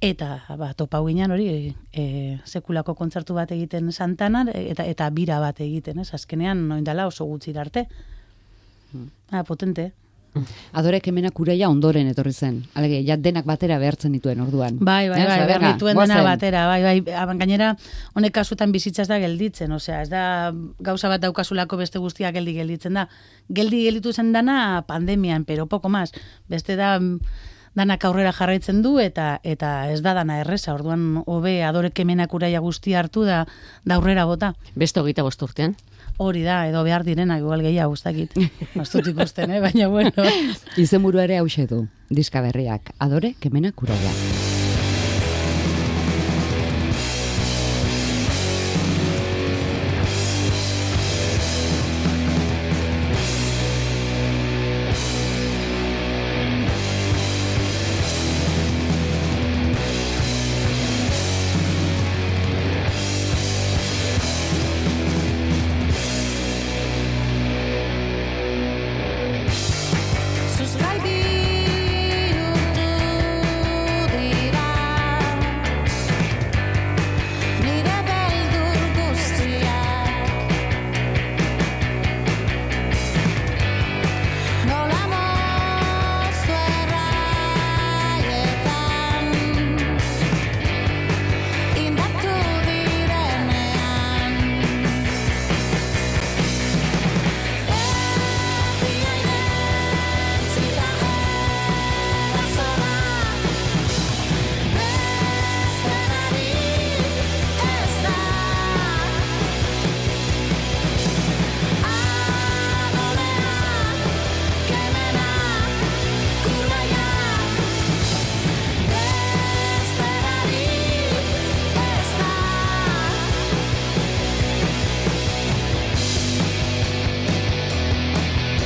[0.00, 5.60] eta ba, topau ginen hori e, sekulako kontzertu bat egiten santanan, eta eta bira bat
[5.60, 6.08] egiten, ez?
[6.16, 7.84] Azkenean, noindala oso gutxi arte.
[9.30, 9.92] Ah, potente.
[10.78, 12.60] Adorek hemenak uraia ondoren etorri zen.
[12.78, 14.78] Alege, ja denak batera behartzen dituen orduan.
[14.78, 17.72] Bai, bai, bai, ba, behar dituen dena batera, bai, bai, aban gainera,
[18.14, 20.24] honek kasutan bizitzaz da gelditzen, osea, ez da
[20.78, 23.08] gauza bat daukasulako beste guztiak geldi gelditzen da.
[23.50, 26.12] Geldi gelditu zen dana pandemian, pero poco más.
[26.48, 27.18] Beste da mm,
[27.78, 30.74] danak aurrera jarraitzen du eta eta ez da dana erresa.
[30.74, 33.44] Orduan hobe adorek hemenak uraia guztia hartu da
[33.84, 34.54] da aurrera bota.
[34.74, 35.76] Beste hogeita bost urtean.
[36.20, 37.62] Hori da, edo behar direnak igual
[38.04, 38.36] dakit.
[38.82, 39.60] Ez dut ikusten, eh?
[39.64, 40.28] baina bueno.
[40.84, 42.92] Izenburu ere hause du, diska berriak.
[43.00, 44.49] Adore, kemenak uraia.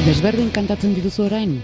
[0.04, 1.58] Desberdin kantatzen dituzu orain?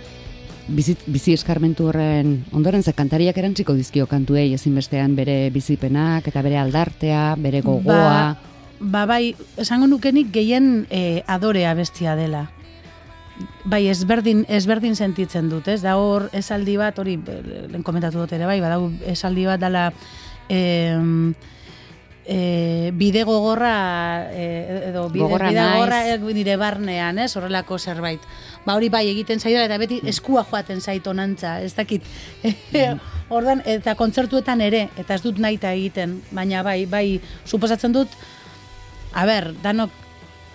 [0.70, 6.58] bizi, bizi eskarmentu horren ondoren ze kantariak erantziko dizkio kantuei ezinbestean bere bizipenak eta bere
[6.60, 8.14] aldartea, bere gogoa.
[8.30, 12.46] Ba, ba bai, esango nukenik gehien e, adorea bestia dela.
[13.64, 15.80] Bai, ezberdin, ezberdin sentitzen dut, ez?
[15.82, 17.38] Da hor esaldi bat, hori eh,
[17.70, 19.86] lehen komentatu dut ere, bai, badau esaldi bat dala
[20.52, 21.32] em,
[22.30, 27.32] e, bide gogorra e, edo bide, Gogorra bide gogorra nire barnean, ez?
[27.36, 28.22] Horrelako zerbait.
[28.64, 32.06] Ba hori bai egiten zaio eta beti eskua joaten zait onantza, ez dakit.
[33.36, 38.14] Ordan eta kontzertuetan ere eta ez dut nahita egiten, baina bai, bai suposatzen dut
[39.10, 39.90] A ber, danok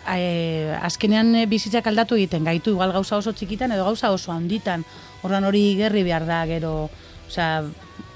[0.07, 4.85] e, azkenean bizitzak aldatu egiten gaitu, igual gauza oso txikitan edo gauza oso handitan.
[5.27, 6.88] Ordan hori gerri behar da gero,
[7.27, 7.65] osea,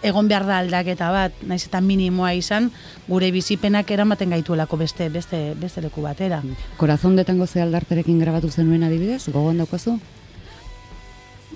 [0.04, 2.72] egon behar da aldaketa bat, naiz eta minimoa izan,
[3.08, 6.42] gure bizipenak eramaten gaituelako beste beste beste leku batera.
[6.78, 10.00] Corazón de tango ze aldarterekin grabatu zenuen adibidez, gogoan daukazu?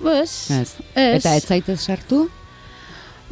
[0.04, 0.70] Ez, Ez.
[0.94, 2.28] Eta ez zaitez sartu?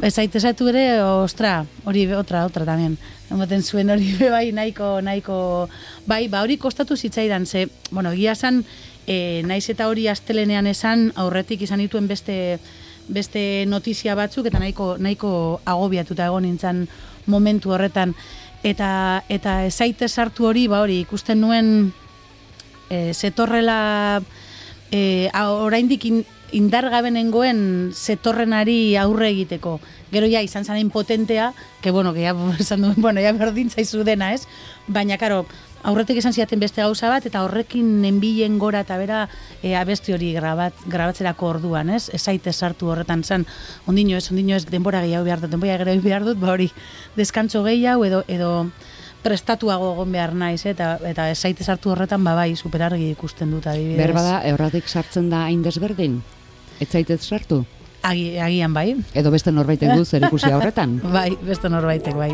[0.01, 2.97] Ez zaitezatu ere, ostra, hori otra, otra también.
[3.31, 5.69] Ematen zuen hori bai nahiko, nahiko,
[6.07, 8.63] bai, ba hori kostatu zitzaidan, ze, bueno, egia esan,
[9.07, 12.59] e, naiz eta hori astelenean esan, aurretik izan dituen beste,
[13.07, 16.85] beste notizia batzuk, eta nahiko, nahiko agobiatuta egon nintzen
[17.25, 18.15] momentu horretan.
[18.63, 21.91] Eta, eta ez zaitez sartu hori, ba hori, ikusten nuen,
[22.89, 24.21] e, zetorrela
[24.91, 29.79] e, oraindik in, indargabe nengoen zetorrenari aurre egiteko.
[30.13, 32.33] Gero ja izan zaren potentea, que bueno, que ya
[32.77, 34.47] duen, bueno, ya berdin zaizu dena, ez?
[34.87, 35.45] Baina, karo,
[35.83, 39.27] aurretik esan ziaten beste gauza bat, eta horrekin enbilen gora eta bera
[39.61, 42.07] e, abesti hori grabat, grabatzerako orduan, ez?
[42.13, 43.45] Ez zaite sartu horretan zan,
[43.87, 46.69] ondino ez, ondino ez, denbora gehiago behar dut, denbora gehiago behar dut, ba hori,
[47.19, 48.53] deskantzo gehiago edo, edo
[49.23, 53.67] prestatuago egon behar naiz, eta, eta ez zaite sartu horretan, ba bai, superargi ikusten dut
[53.67, 53.99] adibidez.
[53.99, 56.21] Berba da, erratik sartzen da hain desberdin?
[56.79, 57.63] Ez zaitez sartu?
[58.03, 58.89] Agi, agian bai.
[59.15, 60.97] Edo beste norbaitek du zer ikusi horretan?
[61.15, 62.33] Bai, beste norbaitek bai.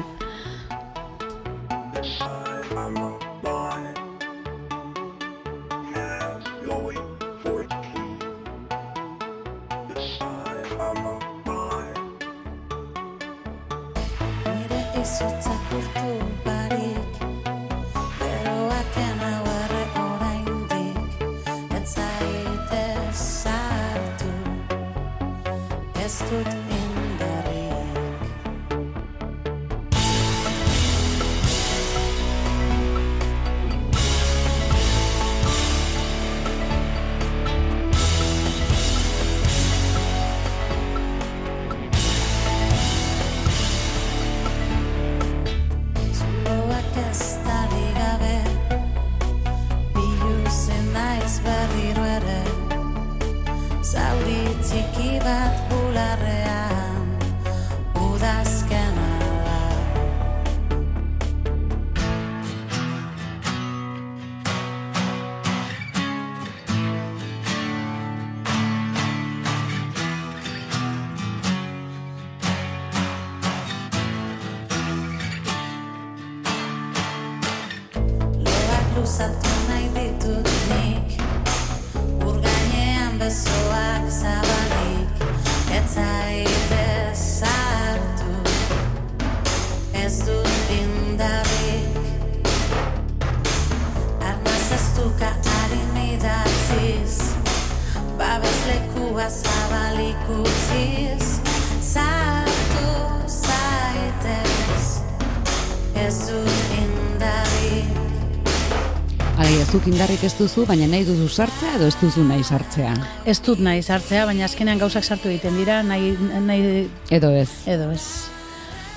[109.89, 112.93] Indarrik ez duzu, baina nahi duzu sartzea edo ez duzu nahi sartzea?
[113.30, 116.12] Ez dut nahi sartzea, baina azkenean gauzak sartu egiten dira, nahi,
[116.45, 117.49] nahi Edo ez?
[117.65, 118.04] edo ez.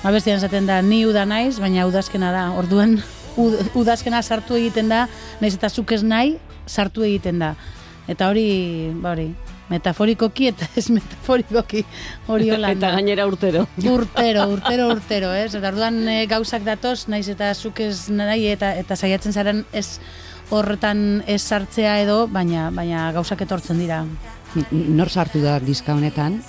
[0.03, 2.43] Abestian esaten da, ni uda naiz, baina udazkena da.
[2.59, 2.97] Orduan,
[3.39, 5.05] ud, udazkena sartu egiten da,
[5.41, 6.35] naiz eta zuk ez nahi,
[6.67, 7.53] sartu egiten da.
[8.11, 8.45] Eta hori,
[8.99, 9.29] ba hori,
[9.71, 11.85] metaforikoki eta ez metaforikoki
[12.27, 12.73] hori hola.
[12.75, 13.63] Eta gainera urtero.
[13.79, 15.53] Urtero, urtero, urtero, ez?
[15.55, 19.87] Eta orduan e, gauzak datoz, naiz eta zuk ez nahi eta eta saiatzen zaren ez
[20.53, 24.03] horretan ez sartzea edo, baina baina gauzak etortzen dira.
[24.71, 26.41] Nor sartu da diska honetan?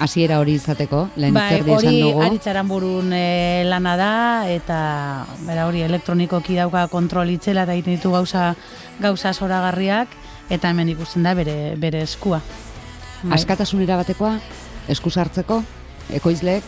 [0.00, 2.22] Hasiera hori izateko, lehen Bai, zer esan hori dugu.
[2.24, 4.12] aritzaran burun e, lana da,
[4.48, 4.78] eta
[5.44, 8.54] bera hori elektronikoki dauka kontrol itzela eta egiten ditu gauza,
[9.02, 10.08] gauza zoragarriak,
[10.48, 12.40] eta hemen ikusten da bere, bere eskua.
[13.24, 13.34] Bai.
[13.36, 14.38] Askatasunera batekoa,
[14.88, 15.60] esku sartzeko,
[16.16, 16.64] ekoizleek,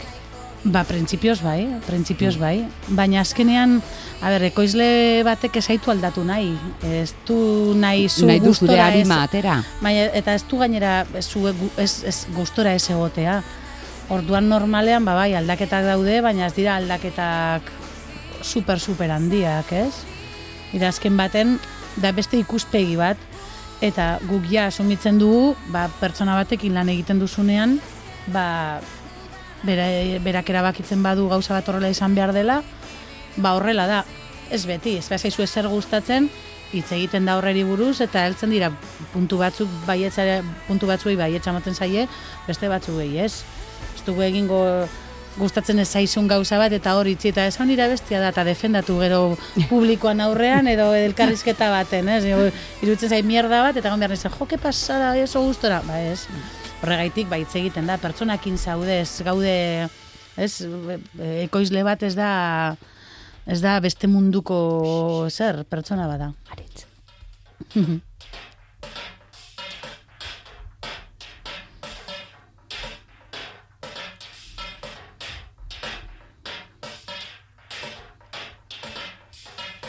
[0.66, 2.64] Ba, printzipioz bai, printzipioz bai.
[2.98, 3.76] Baina azkenean,
[4.18, 6.56] a ber, ekoizle batek esaitu aldatu nahi.
[6.82, 7.36] Ez du
[7.78, 9.60] nahi zu Nahi gustora ez, atera.
[9.82, 11.44] baina, eta ez du gainera zu
[11.78, 13.42] ez, ez gustora ez egotea.
[14.10, 17.70] Orduan normalean, ba, bai, aldaketak daude, baina ez dira aldaketak
[18.42, 19.94] super, super handiak, ez?
[20.74, 21.60] Ira azken baten,
[21.96, 23.16] da beste ikuspegi bat,
[23.80, 27.78] eta guk ja asumitzen dugu, ba, pertsona batekin lan egiten duzunean,
[28.34, 28.80] ba,
[29.66, 29.86] bera,
[30.24, 32.62] berak erabakitzen badu gauza bat horrela izan behar dela,
[33.36, 34.04] ba horrela da.
[34.50, 36.30] Ez beti, ez behar zaizu ezer gustatzen,
[36.72, 38.70] hitz egiten da horreri buruz, eta heltzen dira
[39.12, 42.06] puntu batzuk baietzare, puntu batzuei baietza ematen zaie,
[42.46, 43.42] beste batzuei ez.
[43.96, 44.62] Ez dugu egingo
[45.36, 48.96] gustatzen ez zaizun gauza bat eta hor itzi eta esan dira bestia da eta defendatu
[49.02, 49.20] gero
[49.72, 52.22] publikoan aurrean edo elkarrizketa baten, ez?
[52.24, 52.48] Ego,
[52.82, 56.26] Iruditzen zai mierda bat eta egon behar nizan, jo, que pasada, eso gustora, ba ez.
[56.86, 59.52] Horregaitik, ba, hitz egiten da, pertsonakin zaude, ez gaude,
[60.38, 62.28] ez, e- ekoizle bat ez da,
[63.42, 66.28] ez da beste munduko zer, pertsona bada.
[66.54, 66.84] Aritz.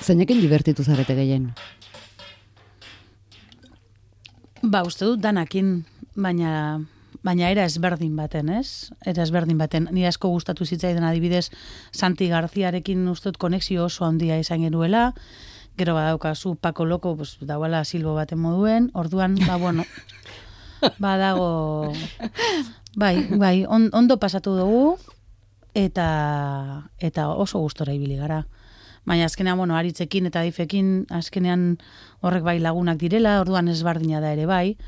[0.01, 1.51] Zeinekin divertitu zarete gehien?
[4.65, 5.83] Ba, uste dut danakin,
[6.17, 6.81] baina
[7.23, 8.91] baina era ezberdin baten, ez?
[9.05, 9.87] Era ezberdin baten.
[9.91, 11.49] Ni asko gustatu zitzaidan adibidez
[11.91, 15.11] Santi Garziarekin uste dut konexio oso handia izan genuela.
[15.77, 18.89] Gero badaukazu Paco Loco, pues, dauala silbo baten moduen.
[18.93, 19.85] Orduan, ba, bueno,
[20.97, 21.93] badago...
[22.97, 24.97] Bai, bai, on, ondo pasatu dugu,
[25.77, 28.47] eta, eta oso gustora ibili gara.
[29.05, 31.77] Baina azkenean, bueno, aritzekin eta difekin, azkenean
[32.25, 34.79] horrek bai lagunak direla, orduan ezbardina da ere bai,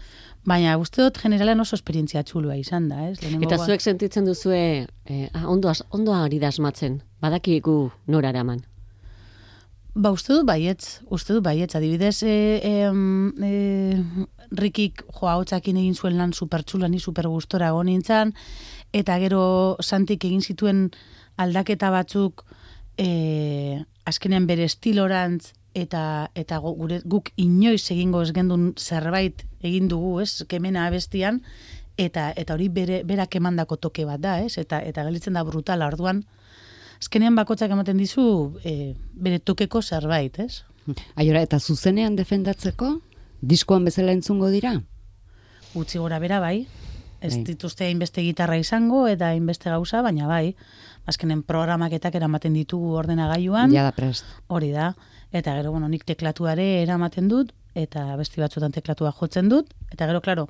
[0.49, 3.19] baina uste dut generalen oso esperientzia txulua izan da, ez?
[3.21, 7.77] Lehenengo Eta zuek sentitzen duzue, eh, ah, ondo, ondo ari da asmatzen, badakigu
[8.07, 8.63] nora eraman.
[9.99, 12.73] Ba, uste dut baietz, uste dut baietz, adibidez, e, e,
[13.45, 18.33] e, Rikik joa hotzakin egin zuen lan supertxula, ni super gustora egon nintzen,
[18.93, 19.41] eta gero
[19.81, 20.87] Santik egin zituen
[21.37, 22.45] aldaketa batzuk
[22.97, 29.87] e, azkenean bere estilorantz, eta eta gu- gure, guk inoiz egingo ez gendun zerbait egin
[29.87, 31.41] dugu, ez, kemena abestian,
[31.97, 35.87] eta eta hori bere, berak emandako toke bat da, ez, eta, eta gelitzen da brutala,
[35.87, 36.23] orduan,
[36.99, 40.63] azkenean bakotzak ematen dizu e, bere tokeko zerbait, ez?
[41.15, 42.99] Aiora, eta zuzenean defendatzeko,
[43.41, 44.73] diskoan bezala entzungo dira?
[45.75, 46.65] Utzi gora bera bai,
[47.21, 47.43] ez Bai.
[47.51, 50.55] dituzte hainbeste gitarra izango eta hainbeste gauza, baina bai,
[51.05, 54.25] azkenen programaketak eramaten ditugu ordenagailuan, Ja da prest.
[54.47, 54.93] hori da,
[55.31, 60.21] eta gero, bueno, nik teklatuare eramaten dut, eta besti batzutan teklatua jotzen dut, eta gero,
[60.25, 60.47] klaro,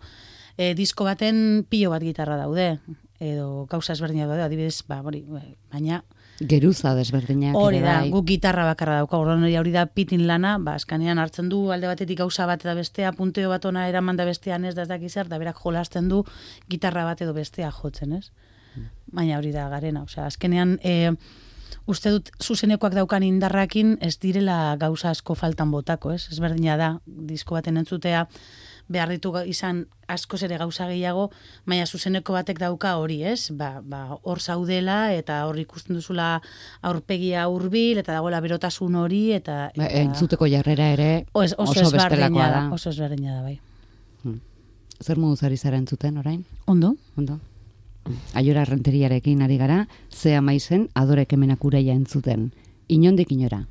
[0.58, 2.78] e, disko baten pilo bat gitarra daude,
[3.20, 5.26] edo gauza ezberdinak daude, adibidez, ba, hori,
[5.72, 6.04] baina
[6.40, 8.12] Geruza desberdinak Hori da, bai.
[8.14, 11.90] guk gitarra bakarra dauka, orduan hori hori da pitin lana, ba, eskanean hartzen du alde
[11.90, 15.12] batetik gauza bat eta bestea, punteo bat ona eraman da bestean ez da ez dakiz
[15.12, 16.24] zer, da berak jolasten du
[16.72, 18.32] gitarra bat edo bestea jotzen, ez?
[19.12, 21.12] Baina hori da garena, osea, azkenean e,
[21.88, 26.28] uste dut zuzenekoak daukan indarrakin ez direla gauza asko faltan botako, ez?
[26.32, 28.28] Ezberdina da, disko baten entzutea,
[28.90, 31.28] behar ditu izan askoz ere gauza gehiago,
[31.70, 33.52] baina zuzeneko batek dauka hori, ez?
[33.54, 36.42] Ba, ba, hor zaudela eta hor ikusten duzula
[36.82, 41.82] aurpegia hurbil eta dagoela berotasun hori eta, Ba, eta entzuteko jarrera ere o- ez- oso,
[41.86, 43.60] oso bestelakoa da, oso ezberdina da bai.
[45.00, 46.42] Zer moduz ari zara entzuten orain?
[46.68, 46.96] Ondo?
[47.16, 47.38] Ondo?
[48.34, 52.52] Aiora renteriarekin ari gara, ze amaizen adore kemenak uraia entzuten.
[52.88, 53.66] Inondik inora.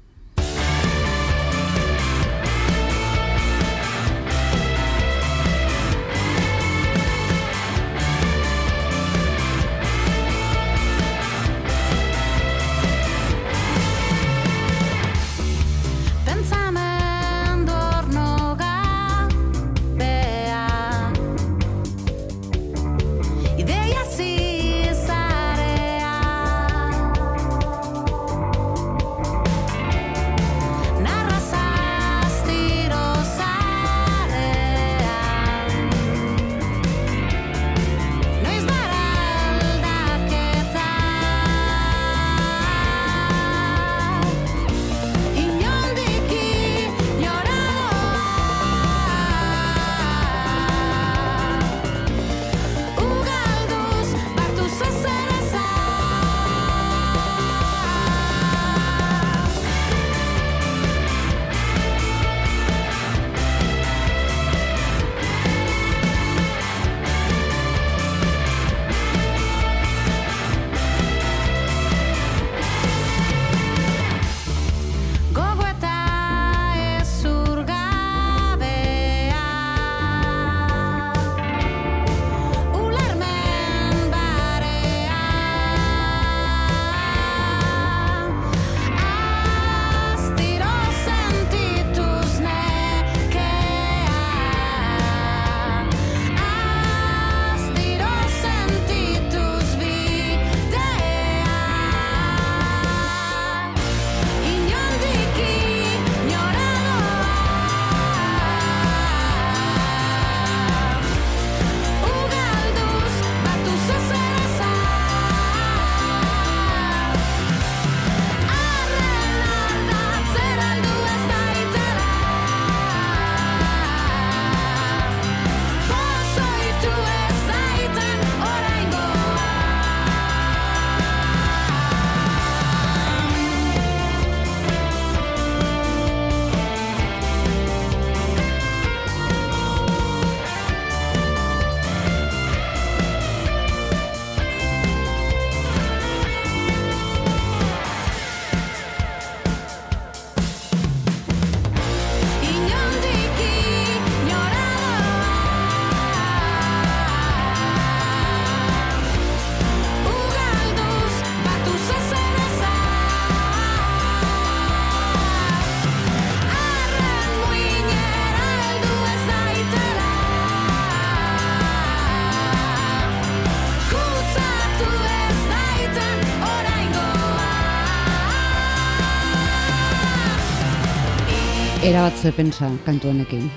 [181.89, 183.51] Erabat ze pentsa kantu honekin.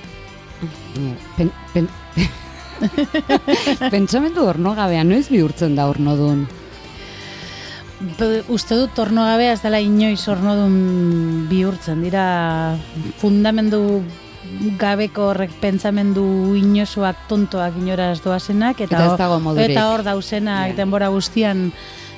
[1.37, 1.87] Pen, pen,
[3.93, 6.47] pentsamendu ornogabea, noiz bihurtzen da ornodun?
[8.17, 12.25] Be- Uste dut tornogabea ez dela inoiz ornodun bihurtzen, dira
[13.21, 14.01] fundamendu
[14.81, 16.23] gabeko horrek pentsamendu
[16.59, 20.75] inosoak tontoak inoraz doazenak eta, Eta ez eta hor dauzenak Ja.
[20.75, 21.71] denbora guztian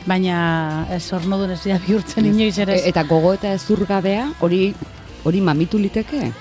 [0.08, 2.88] baina ez ornodun ez dira bihurtzen inoiz ere ez.
[2.88, 4.74] Eta gogo eta ezurgabea, hori
[5.24, 6.32] hori mamitu liteke?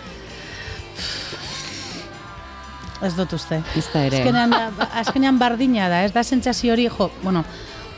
[3.02, 3.58] Ez dut uste.
[3.76, 4.20] Ez da ere.
[4.22, 7.42] Azkenean, da, ba- azkenean bardina da, ez da sentsazio hori, jo, bueno,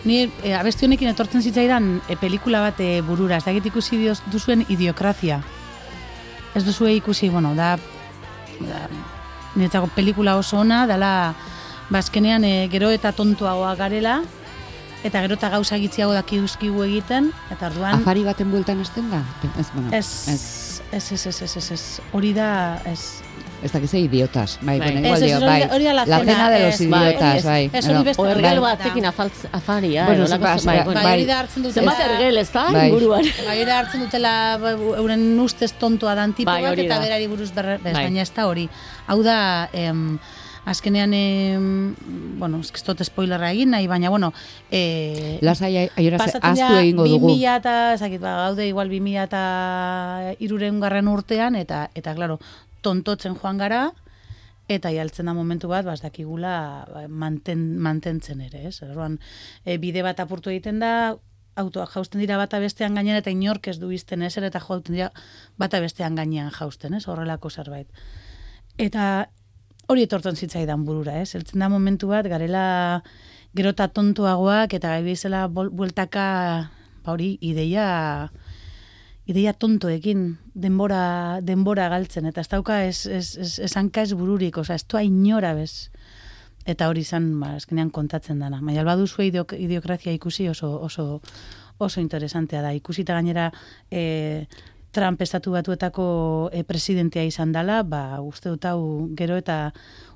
[0.05, 4.23] ni e, abesti honekin etortzen zitzaidan e, pelikula bat e, burura, ez dakit ikusi dioz,
[4.33, 5.43] duzuen idiokrazia.
[6.55, 7.75] Ez duzue ikusi, bueno, da,
[8.61, 8.87] da
[9.57, 11.13] niretzako pelikula oso ona, dala,
[11.91, 14.23] ba, azkenean e, gero eta tontuagoa garela,
[15.05, 18.01] eta gero eta gauza gitziago daki egiten, eta orduan...
[18.01, 19.21] Afari baten bueltan esten da?
[19.61, 20.64] Ez, bueno, Ez, ez,
[20.97, 23.01] ez, ez, ez, ez, ez, ez, hori da, ez,
[23.65, 24.59] ez dakize idiotas.
[24.61, 24.93] Bai, Bai.
[24.93, 25.61] bueno, igual dio, bai.
[25.63, 27.71] da- hori da la la cena, de los bai, idiotas, bai.
[27.73, 28.77] ez, hori beste- O ergel Bai.
[28.77, 31.13] batekin afaria, Bueno, holako bai, bai, bai, bai.
[31.15, 31.91] hori da hartzen dutela...
[31.93, 32.87] Zenbat ergel, ez da, Bai.
[32.89, 33.25] inguruan?
[33.47, 34.35] Bai, hori hartzen dutela
[34.99, 37.01] euren ustez tontoa dan tipo Bai, bat, eta da.
[37.01, 38.05] berari buruz berre, bez, Bai.
[38.05, 38.69] baina ez da hori.
[39.07, 40.19] Hau da, em,
[40.65, 41.95] azkenean, em,
[42.39, 44.33] bueno, ez dut spoilerra egin nahi, baina, bueno,
[44.71, 47.29] e, Lasai aiora pasatzen aztu egingo dugu.
[47.29, 49.43] 2000 eta, ezakit, ba, gaude igual 2000 eta
[50.39, 52.39] iruren garren urtean, eta, eta, klaro,
[52.81, 53.85] tontotzen joan gara,
[54.69, 56.57] eta jaltzen da momentu bat, bas dakigula
[56.89, 58.81] ba, manten, mantentzen ere, ez?
[58.83, 59.19] Orduan,
[59.65, 61.17] e, bide bat apurtu egiten da,
[61.57, 65.11] autoak jausten dira bata bestean gainean eta inork ez du izten ez, eta jauten dira
[65.61, 67.05] bata bestean gainean jausten, ez?
[67.07, 67.89] Horrelako zerbait.
[68.79, 69.29] Eta
[69.89, 71.35] hori etortzen zitzaidan burura, ez?
[71.35, 73.03] Eltzen da momentu bat, garela
[73.55, 75.15] gero eta tontuagoak, eta gai
[75.49, 76.71] bol- bueltaka,
[77.05, 78.31] ba hori, ideia
[79.27, 84.59] ideia tontoekin denbora denbora galtzen eta ez dauka ez ez ez, ez hanka ez bururik,
[84.59, 85.91] osea, ez inora bez.
[86.67, 88.61] Eta hori izan, ba, azkenean kontatzen dana.
[88.63, 91.21] Baina baduzu idiok, idiokrazia ikusi oso oso
[91.79, 92.73] oso interesantea da.
[92.73, 93.53] Ikusita gainera
[93.91, 94.47] e,
[94.95, 96.05] Trump estatu batuetako
[96.55, 99.73] e, presidentea izan dela, ba, uste dut hau gero eta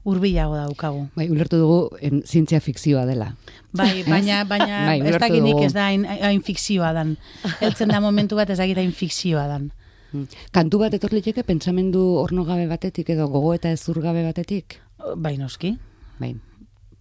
[0.09, 1.05] hurbilago daukagu.
[1.19, 3.33] Bai, ulertu dugu em, zientzia fikzioa dela.
[3.77, 7.17] Bai, baina, baina Bai, ez dakinik ez da hain, hain fikzioa dan.
[7.61, 9.71] Eltzen da momentu bat ez dakit hain fikzioa dan.
[10.13, 10.41] Mm.
[10.55, 14.79] Kantu bat etor liteke pentsamendu ornogabe batetik edo gogo eta ezurgabe batetik?
[15.17, 15.75] Bai, noski.
[16.19, 16.35] Bai.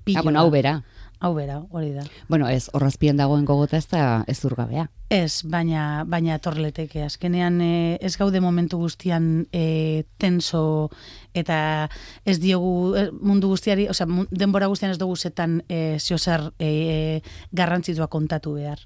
[0.03, 0.81] Pilo Ah, bueno, hau bera.
[1.19, 2.03] Hau bera, hori da.
[2.29, 4.85] Bueno, ez, horrazpian dagoen gogota ez da ezurgabea.
[5.09, 7.01] Ez, baina, baina torleteke.
[7.07, 10.91] Azkenean e, ez gaude momentu guztian e, tenso
[11.33, 11.89] eta
[12.25, 17.49] ez diogu e, mundu guztiari, osea, denbora guztian ez dugu zetan e, ziozer e, e,
[17.51, 18.85] garrantzitua kontatu behar.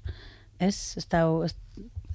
[0.58, 0.94] Ez?
[0.96, 1.52] Ez, da, ez,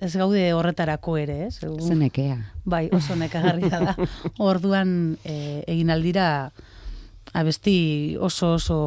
[0.02, 1.60] ez gaude horretarako ere, ez?
[1.62, 2.40] Zenekea.
[2.66, 4.10] Bai, oso nekagarria da.
[4.50, 6.30] Orduan e, egin aldira
[7.38, 8.80] abesti oso oso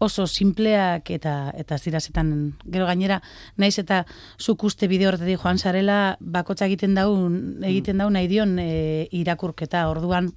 [0.00, 2.32] oso simpleak eta eta ez dira zetan
[2.64, 3.20] gero gainera
[3.56, 4.04] naiz eta
[4.40, 9.86] zuk uste bideo horretatik joan sarela bakotza egiten daun egiten dau nahi dion e, irakurketa
[9.90, 10.32] orduan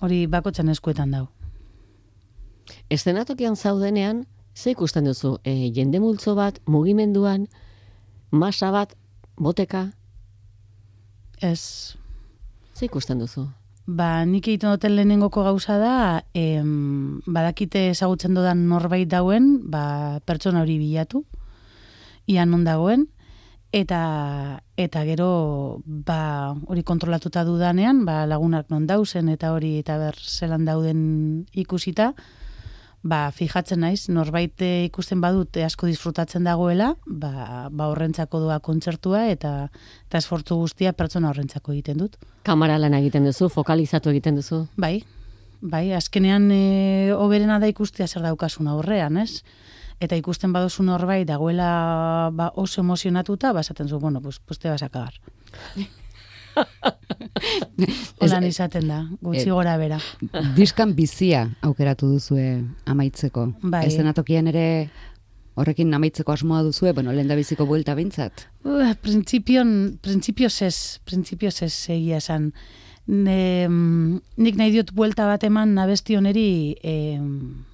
[0.00, 1.26] hori bakotzan eskuetan dau.
[2.90, 5.38] Eszenatokian zaudenean, ze ikusten duzu?
[5.44, 7.46] E, jende multzo bat, mugimenduan,
[8.30, 8.92] masa bat,
[9.40, 9.86] boteka,
[11.40, 11.96] Ez
[12.74, 13.46] ze ikusten duzu?
[13.86, 20.64] Ba, nik egiten duten lehenengoko gauza da, em, badakite ezagutzen dodan norbait dauen, ba, pertsona
[20.64, 21.22] hori bilatu,
[22.26, 23.06] ia non dagoen,
[23.70, 30.18] eta eta gero ba, hori kontrolatuta dudanean, ba, lagunak non dauzen, eta hori eta ber
[30.18, 32.14] zelan dauden ikusita,
[33.06, 39.68] ba, fijatzen naiz, norbait ikusten badut asko disfrutatzen dagoela, ba, ba horrentzako doa kontzertua, eta,
[40.08, 42.18] eta esfortzu guztia pertsona horrentzako egiten dut.
[42.46, 44.64] Kamara lan egiten duzu, fokalizatu egiten duzu.
[44.76, 45.00] Bai,
[45.60, 49.42] bai, azkenean e, oberena da ikustea zer daukasun aurrean, ez?
[50.02, 54.82] Eta ikusten baduzu norbait dagoela ba, oso emozionatuta, basaten zu, bueno, pues, pues te vas
[54.82, 55.14] a cagar.
[58.22, 59.98] Holan izaten da, gutxi Eh, gora bera.
[60.56, 63.46] Diskan bizia aukeratu duzue amaitzeko.
[63.62, 63.84] Bai.
[63.90, 64.66] Eszenatokian ere
[65.56, 68.46] horrekin amaitzeko asmoa duzue, bueno, lehen da biziko buelta bintzat.
[68.64, 69.68] Uh, Printzipioz
[70.04, 70.76] printzipioz ez,
[71.08, 72.50] printzipioz ez egia esan.
[73.06, 77.64] Ne, nik nahi diot buelta bat eman nabesti honeri em,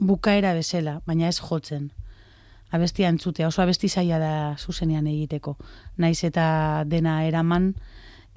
[0.00, 1.90] bukaera bezala, baina ez jotzen.
[2.72, 5.56] Abestia entzutea, oso abesti zaila da zuzenean egiteko.
[5.96, 7.74] Naiz eta dena eraman,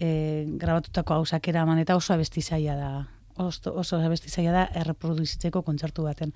[0.02, 2.92] e, grabatutako hausak eraman, eta oso abesti zaila da
[3.36, 6.34] oso, oso abesti zaila da erreproduzitzeko kontzertu baten.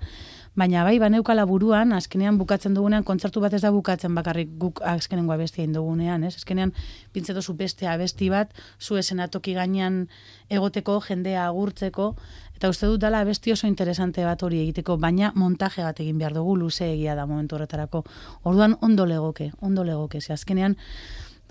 [0.56, 5.34] Baina bai, baneukala buruan, azkenean bukatzen dugunean, kontzertu bat ez da bukatzen bakarrik guk azkenengo
[5.34, 6.36] abestia dugunean, ez?
[6.36, 6.72] Azkenean,
[7.12, 10.06] pintzeto zu beste abesti bat, zu esenatoki gainean
[10.48, 12.14] egoteko, jendea agurtzeko,
[12.56, 16.34] eta uste dut dala abesti oso interesante bat hori egiteko, baina montaje bat egin behar
[16.34, 18.04] dugu, luze egia da momentu horretarako.
[18.44, 20.76] Orduan ondo legoke, ondo legoke, ze azkenean,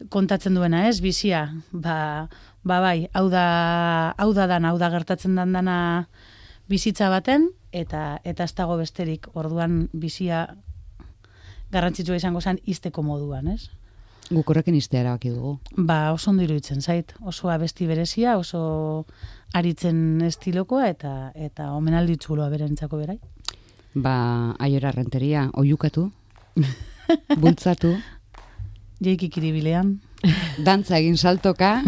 [0.09, 2.27] kontatzen duena, ez, bizia, ba,
[2.63, 3.45] ba bai, hau da,
[4.17, 5.77] hau da dan, hau da gertatzen dan dana
[6.69, 10.47] bizitza baten, eta eta ez dago besterik, orduan bizia
[11.71, 13.69] garrantzitsua izango zen izteko moduan, ez?
[14.25, 15.59] Guk horrekin iztea erabaki dugu.
[15.77, 19.05] Ba, oso ondo iruditzen zait, oso abesti berezia, oso
[19.53, 23.19] aritzen estilokoa, eta eta omenaldi txuloa berentzako berai.
[23.93, 24.15] Ba,
[24.59, 26.09] aiora renteria, oiukatu,
[27.41, 27.93] bultzatu,
[29.03, 29.97] Jeiki kiribilean.
[30.67, 31.79] dantza egin saltoka,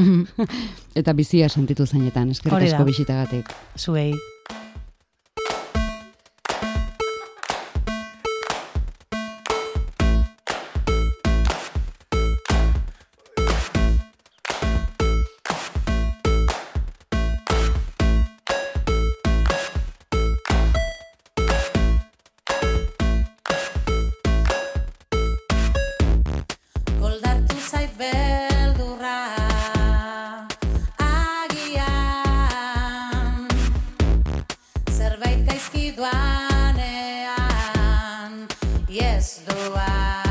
[0.99, 3.53] eta bizia sentitu zainetan, eskerrik asko bisitagatik.
[3.78, 4.12] Zuei.
[39.18, 40.26] ez doa